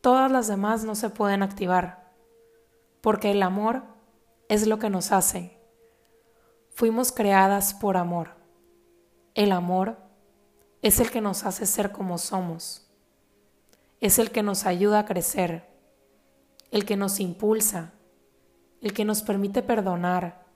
todas 0.06 0.30
las 0.30 0.46
demás 0.46 0.84
no 0.84 0.94
se 0.94 1.10
pueden 1.10 1.42
activar 1.42 2.12
porque 3.00 3.32
el 3.32 3.42
amor 3.42 3.82
es 4.48 4.64
lo 4.68 4.78
que 4.78 4.88
nos 4.88 5.10
hace. 5.10 5.58
Fuimos 6.70 7.10
creadas 7.10 7.74
por 7.74 7.96
amor. 7.96 8.36
El 9.34 9.50
amor 9.50 9.98
es 10.80 11.00
el 11.00 11.10
que 11.10 11.20
nos 11.20 11.42
hace 11.42 11.66
ser 11.66 11.90
como 11.90 12.18
somos. 12.18 12.88
Es 14.00 14.20
el 14.20 14.30
que 14.30 14.44
nos 14.44 14.64
ayuda 14.64 15.00
a 15.00 15.06
crecer, 15.06 15.68
el 16.70 16.84
que 16.84 16.96
nos 16.96 17.18
impulsa, 17.18 17.92
el 18.82 18.92
que 18.92 19.04
nos 19.04 19.22
permite 19.22 19.60
perdonar, 19.60 20.46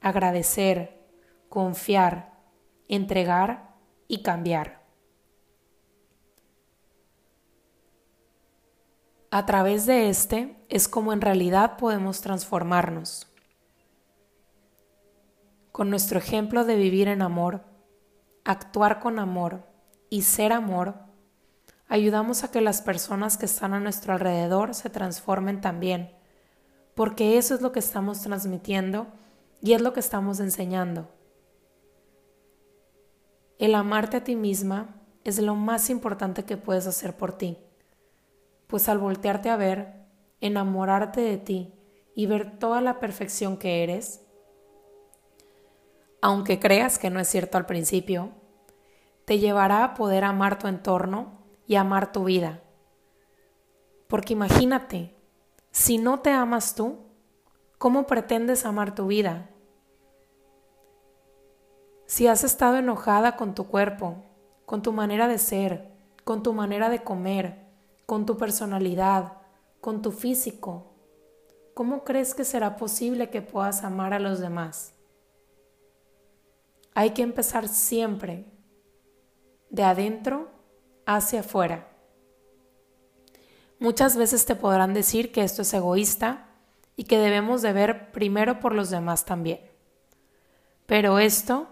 agradecer, 0.00 1.10
confiar, 1.48 2.38
entregar 2.86 3.74
y 4.06 4.22
cambiar. 4.22 4.79
A 9.32 9.46
través 9.46 9.86
de 9.86 10.08
este 10.08 10.56
es 10.68 10.88
como 10.88 11.12
en 11.12 11.20
realidad 11.20 11.76
podemos 11.76 12.20
transformarnos. 12.20 13.28
Con 15.70 15.88
nuestro 15.88 16.18
ejemplo 16.18 16.64
de 16.64 16.74
vivir 16.74 17.06
en 17.06 17.22
amor, 17.22 17.62
actuar 18.44 18.98
con 18.98 19.20
amor 19.20 19.62
y 20.08 20.22
ser 20.22 20.52
amor, 20.52 20.96
ayudamos 21.86 22.42
a 22.42 22.50
que 22.50 22.60
las 22.60 22.82
personas 22.82 23.36
que 23.36 23.46
están 23.46 23.72
a 23.72 23.78
nuestro 23.78 24.14
alrededor 24.14 24.74
se 24.74 24.90
transformen 24.90 25.60
también, 25.60 26.10
porque 26.96 27.38
eso 27.38 27.54
es 27.54 27.60
lo 27.60 27.70
que 27.70 27.78
estamos 27.78 28.22
transmitiendo 28.22 29.06
y 29.62 29.74
es 29.74 29.80
lo 29.80 29.92
que 29.92 30.00
estamos 30.00 30.40
enseñando. 30.40 31.08
El 33.60 33.76
amarte 33.76 34.16
a 34.16 34.24
ti 34.24 34.34
misma 34.34 34.96
es 35.22 35.38
lo 35.38 35.54
más 35.54 35.88
importante 35.88 36.44
que 36.44 36.56
puedes 36.56 36.88
hacer 36.88 37.16
por 37.16 37.32
ti 37.32 37.56
pues 38.70 38.88
al 38.88 38.98
voltearte 38.98 39.50
a 39.50 39.56
ver, 39.56 40.06
enamorarte 40.40 41.20
de 41.20 41.36
ti 41.36 41.74
y 42.14 42.26
ver 42.26 42.58
toda 42.58 42.80
la 42.80 43.00
perfección 43.00 43.56
que 43.56 43.82
eres, 43.82 44.24
aunque 46.22 46.60
creas 46.60 46.98
que 46.98 47.10
no 47.10 47.18
es 47.18 47.28
cierto 47.28 47.58
al 47.58 47.66
principio, 47.66 48.30
te 49.24 49.38
llevará 49.38 49.84
a 49.84 49.94
poder 49.94 50.24
amar 50.24 50.58
tu 50.58 50.68
entorno 50.68 51.40
y 51.66 51.76
amar 51.76 52.12
tu 52.12 52.24
vida. 52.24 52.62
Porque 54.06 54.34
imagínate, 54.34 55.16
si 55.70 55.98
no 55.98 56.20
te 56.20 56.30
amas 56.30 56.74
tú, 56.74 56.98
¿cómo 57.78 58.06
pretendes 58.06 58.64
amar 58.64 58.94
tu 58.94 59.06
vida? 59.06 59.50
Si 62.06 62.26
has 62.26 62.44
estado 62.44 62.76
enojada 62.76 63.36
con 63.36 63.54
tu 63.54 63.66
cuerpo, 63.66 64.24
con 64.66 64.82
tu 64.82 64.92
manera 64.92 65.28
de 65.28 65.38
ser, 65.38 65.90
con 66.24 66.42
tu 66.42 66.52
manera 66.52 66.88
de 66.88 67.02
comer, 67.02 67.59
con 68.10 68.26
tu 68.26 68.36
personalidad, 68.36 69.34
con 69.80 70.02
tu 70.02 70.10
físico, 70.10 70.96
¿cómo 71.74 72.02
crees 72.02 72.34
que 72.34 72.44
será 72.44 72.76
posible 72.76 73.30
que 73.30 73.40
puedas 73.40 73.84
amar 73.84 74.14
a 74.14 74.18
los 74.18 74.40
demás? 74.40 74.94
Hay 76.92 77.10
que 77.10 77.22
empezar 77.22 77.68
siempre 77.68 78.46
de 79.68 79.84
adentro 79.84 80.50
hacia 81.06 81.38
afuera. 81.38 81.86
Muchas 83.78 84.16
veces 84.16 84.44
te 84.44 84.56
podrán 84.56 84.92
decir 84.92 85.30
que 85.30 85.44
esto 85.44 85.62
es 85.62 85.72
egoísta 85.72 86.48
y 86.96 87.04
que 87.04 87.16
debemos 87.16 87.62
de 87.62 87.72
ver 87.72 88.10
primero 88.10 88.58
por 88.58 88.74
los 88.74 88.90
demás 88.90 89.24
también. 89.24 89.60
Pero 90.86 91.20
esto 91.20 91.68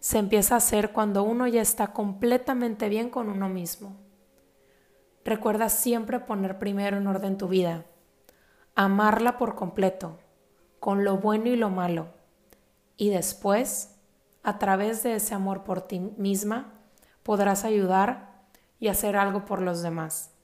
se 0.00 0.16
empieza 0.16 0.54
a 0.54 0.58
hacer 0.64 0.92
cuando 0.92 1.22
uno 1.22 1.46
ya 1.48 1.60
está 1.60 1.92
completamente 1.92 2.88
bien 2.88 3.10
con 3.10 3.28
uno 3.28 3.50
mismo. 3.50 4.02
Recuerda 5.24 5.68
siempre 5.68 6.18
poner 6.20 6.58
primero 6.58 6.96
en 6.96 7.06
orden 7.06 7.38
tu 7.38 7.48
vida, 7.48 7.86
amarla 8.74 9.38
por 9.38 9.54
completo, 9.54 10.18
con 10.80 11.04
lo 11.04 11.18
bueno 11.18 11.46
y 11.46 11.56
lo 11.56 11.70
malo, 11.70 12.08
y 12.96 13.10
después, 13.10 13.96
a 14.42 14.58
través 14.58 15.04
de 15.04 15.14
ese 15.14 15.34
amor 15.34 15.62
por 15.62 15.82
ti 15.82 16.00
misma, 16.00 16.74
podrás 17.22 17.64
ayudar 17.64 18.46
y 18.80 18.88
hacer 18.88 19.16
algo 19.16 19.44
por 19.44 19.62
los 19.62 19.82
demás. 19.82 20.34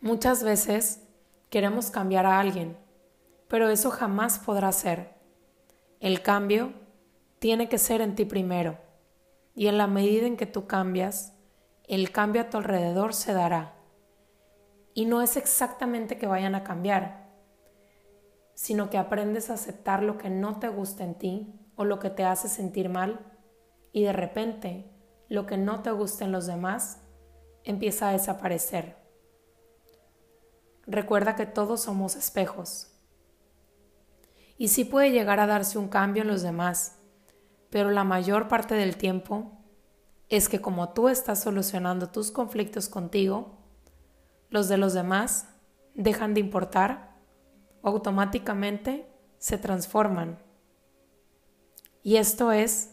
Muchas 0.00 0.42
veces 0.42 1.04
queremos 1.50 1.92
cambiar 1.92 2.26
a 2.26 2.40
alguien, 2.40 2.76
pero 3.46 3.68
eso 3.68 3.90
jamás 3.90 4.40
podrá 4.40 4.72
ser. 4.72 5.14
El 6.00 6.22
cambio 6.22 6.72
tiene 7.38 7.68
que 7.68 7.78
ser 7.78 8.00
en 8.00 8.16
ti 8.16 8.24
primero, 8.24 8.76
y 9.54 9.68
en 9.68 9.78
la 9.78 9.86
medida 9.86 10.26
en 10.26 10.36
que 10.36 10.46
tú 10.46 10.66
cambias, 10.66 11.32
el 11.88 12.12
cambio 12.12 12.42
a 12.42 12.50
tu 12.50 12.58
alrededor 12.58 13.14
se 13.14 13.32
dará. 13.32 13.74
Y 14.92 15.06
no 15.06 15.22
es 15.22 15.36
exactamente 15.36 16.18
que 16.18 16.26
vayan 16.26 16.54
a 16.54 16.62
cambiar, 16.62 17.30
sino 18.54 18.90
que 18.90 18.98
aprendes 18.98 19.48
a 19.48 19.54
aceptar 19.54 20.02
lo 20.02 20.18
que 20.18 20.28
no 20.28 20.58
te 20.58 20.68
gusta 20.68 21.02
en 21.04 21.14
ti 21.14 21.54
o 21.76 21.84
lo 21.84 21.98
que 21.98 22.10
te 22.10 22.24
hace 22.24 22.48
sentir 22.48 22.88
mal 22.88 23.20
y 23.92 24.02
de 24.02 24.12
repente 24.12 24.90
lo 25.28 25.46
que 25.46 25.56
no 25.56 25.82
te 25.82 25.90
gusta 25.90 26.24
en 26.24 26.32
los 26.32 26.46
demás 26.46 27.00
empieza 27.64 28.08
a 28.08 28.12
desaparecer. 28.12 28.96
Recuerda 30.86 31.36
que 31.36 31.46
todos 31.46 31.82
somos 31.82 32.16
espejos. 32.16 32.94
Y 34.56 34.68
sí 34.68 34.84
puede 34.84 35.10
llegar 35.10 35.38
a 35.38 35.46
darse 35.46 35.78
un 35.78 35.88
cambio 35.88 36.22
en 36.22 36.28
los 36.28 36.42
demás, 36.42 36.98
pero 37.70 37.90
la 37.90 38.04
mayor 38.04 38.48
parte 38.48 38.74
del 38.74 38.96
tiempo 38.96 39.57
es 40.28 40.48
que 40.48 40.60
como 40.60 40.90
tú 40.90 41.08
estás 41.08 41.40
solucionando 41.40 42.10
tus 42.10 42.30
conflictos 42.30 42.88
contigo, 42.88 43.58
los 44.50 44.68
de 44.68 44.78
los 44.78 44.94
demás 44.94 45.46
dejan 45.94 46.34
de 46.34 46.40
importar 46.40 47.16
automáticamente 47.82 49.10
se 49.38 49.58
transforman. 49.58 50.38
Y 52.02 52.16
esto 52.16 52.52
es 52.52 52.90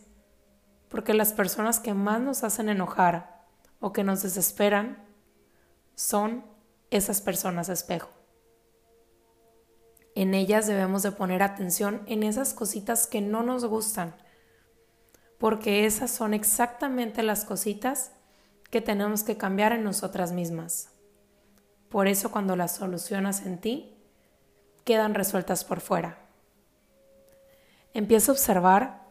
porque 0.89 1.13
las 1.13 1.33
personas 1.33 1.79
que 1.79 1.93
más 1.93 2.21
nos 2.21 2.43
hacen 2.43 2.69
enojar 2.69 3.45
o 3.79 3.91
que 3.93 4.03
nos 4.03 4.23
desesperan 4.23 5.03
son 5.95 6.45
esas 6.89 7.21
personas 7.21 7.69
espejo. 7.69 8.09
En 10.15 10.33
ellas 10.33 10.67
debemos 10.67 11.03
de 11.03 11.11
poner 11.11 11.43
atención 11.43 12.01
en 12.05 12.23
esas 12.23 12.53
cositas 12.53 13.07
que 13.07 13.19
no 13.21 13.43
nos 13.43 13.65
gustan, 13.65 14.15
porque 15.45 15.85
esas 15.85 16.09
son 16.09 16.33
exactamente 16.33 17.21
las 17.21 17.45
cositas 17.45 18.13
que 18.71 18.81
tenemos 18.81 19.21
que 19.21 19.37
cambiar 19.37 19.73
en 19.73 19.83
nosotras 19.83 20.31
mismas. 20.31 20.89
Por 21.87 22.07
eso 22.07 22.31
cuando 22.31 22.55
las 22.55 22.73
solucionas 22.73 23.45
en 23.45 23.59
ti, 23.59 23.95
quedan 24.85 25.13
resueltas 25.13 25.63
por 25.63 25.81
fuera. 25.81 26.17
Empieza 27.93 28.31
a 28.31 28.33
observar 28.33 29.03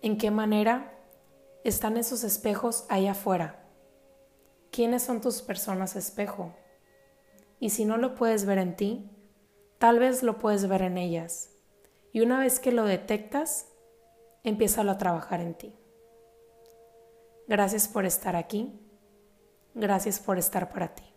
en 0.00 0.16
qué 0.16 0.30
manera 0.30 0.96
están 1.64 1.96
esos 1.96 2.22
espejos 2.22 2.84
ahí 2.88 3.08
afuera. 3.08 3.64
¿Quiénes 4.70 5.02
son 5.02 5.20
tus 5.20 5.42
personas 5.42 5.96
espejo? 5.96 6.54
Y 7.58 7.70
si 7.70 7.84
no 7.84 7.96
lo 7.96 8.14
puedes 8.14 8.44
ver 8.44 8.58
en 8.58 8.76
ti, 8.76 9.10
tal 9.78 9.98
vez 9.98 10.22
lo 10.22 10.38
puedes 10.38 10.68
ver 10.68 10.82
en 10.82 10.98
ellas. 10.98 11.50
Y 12.12 12.20
una 12.20 12.38
vez 12.38 12.60
que 12.60 12.70
lo 12.70 12.84
detectas, 12.84 13.71
empieza 14.44 14.80
a 14.82 14.98
trabajar 14.98 15.40
en 15.40 15.54
ti. 15.54 15.74
Gracias 17.48 17.88
por 17.88 18.04
estar 18.04 18.36
aquí. 18.36 18.72
Gracias 19.74 20.20
por 20.20 20.38
estar 20.38 20.70
para 20.70 20.94
ti. 20.94 21.11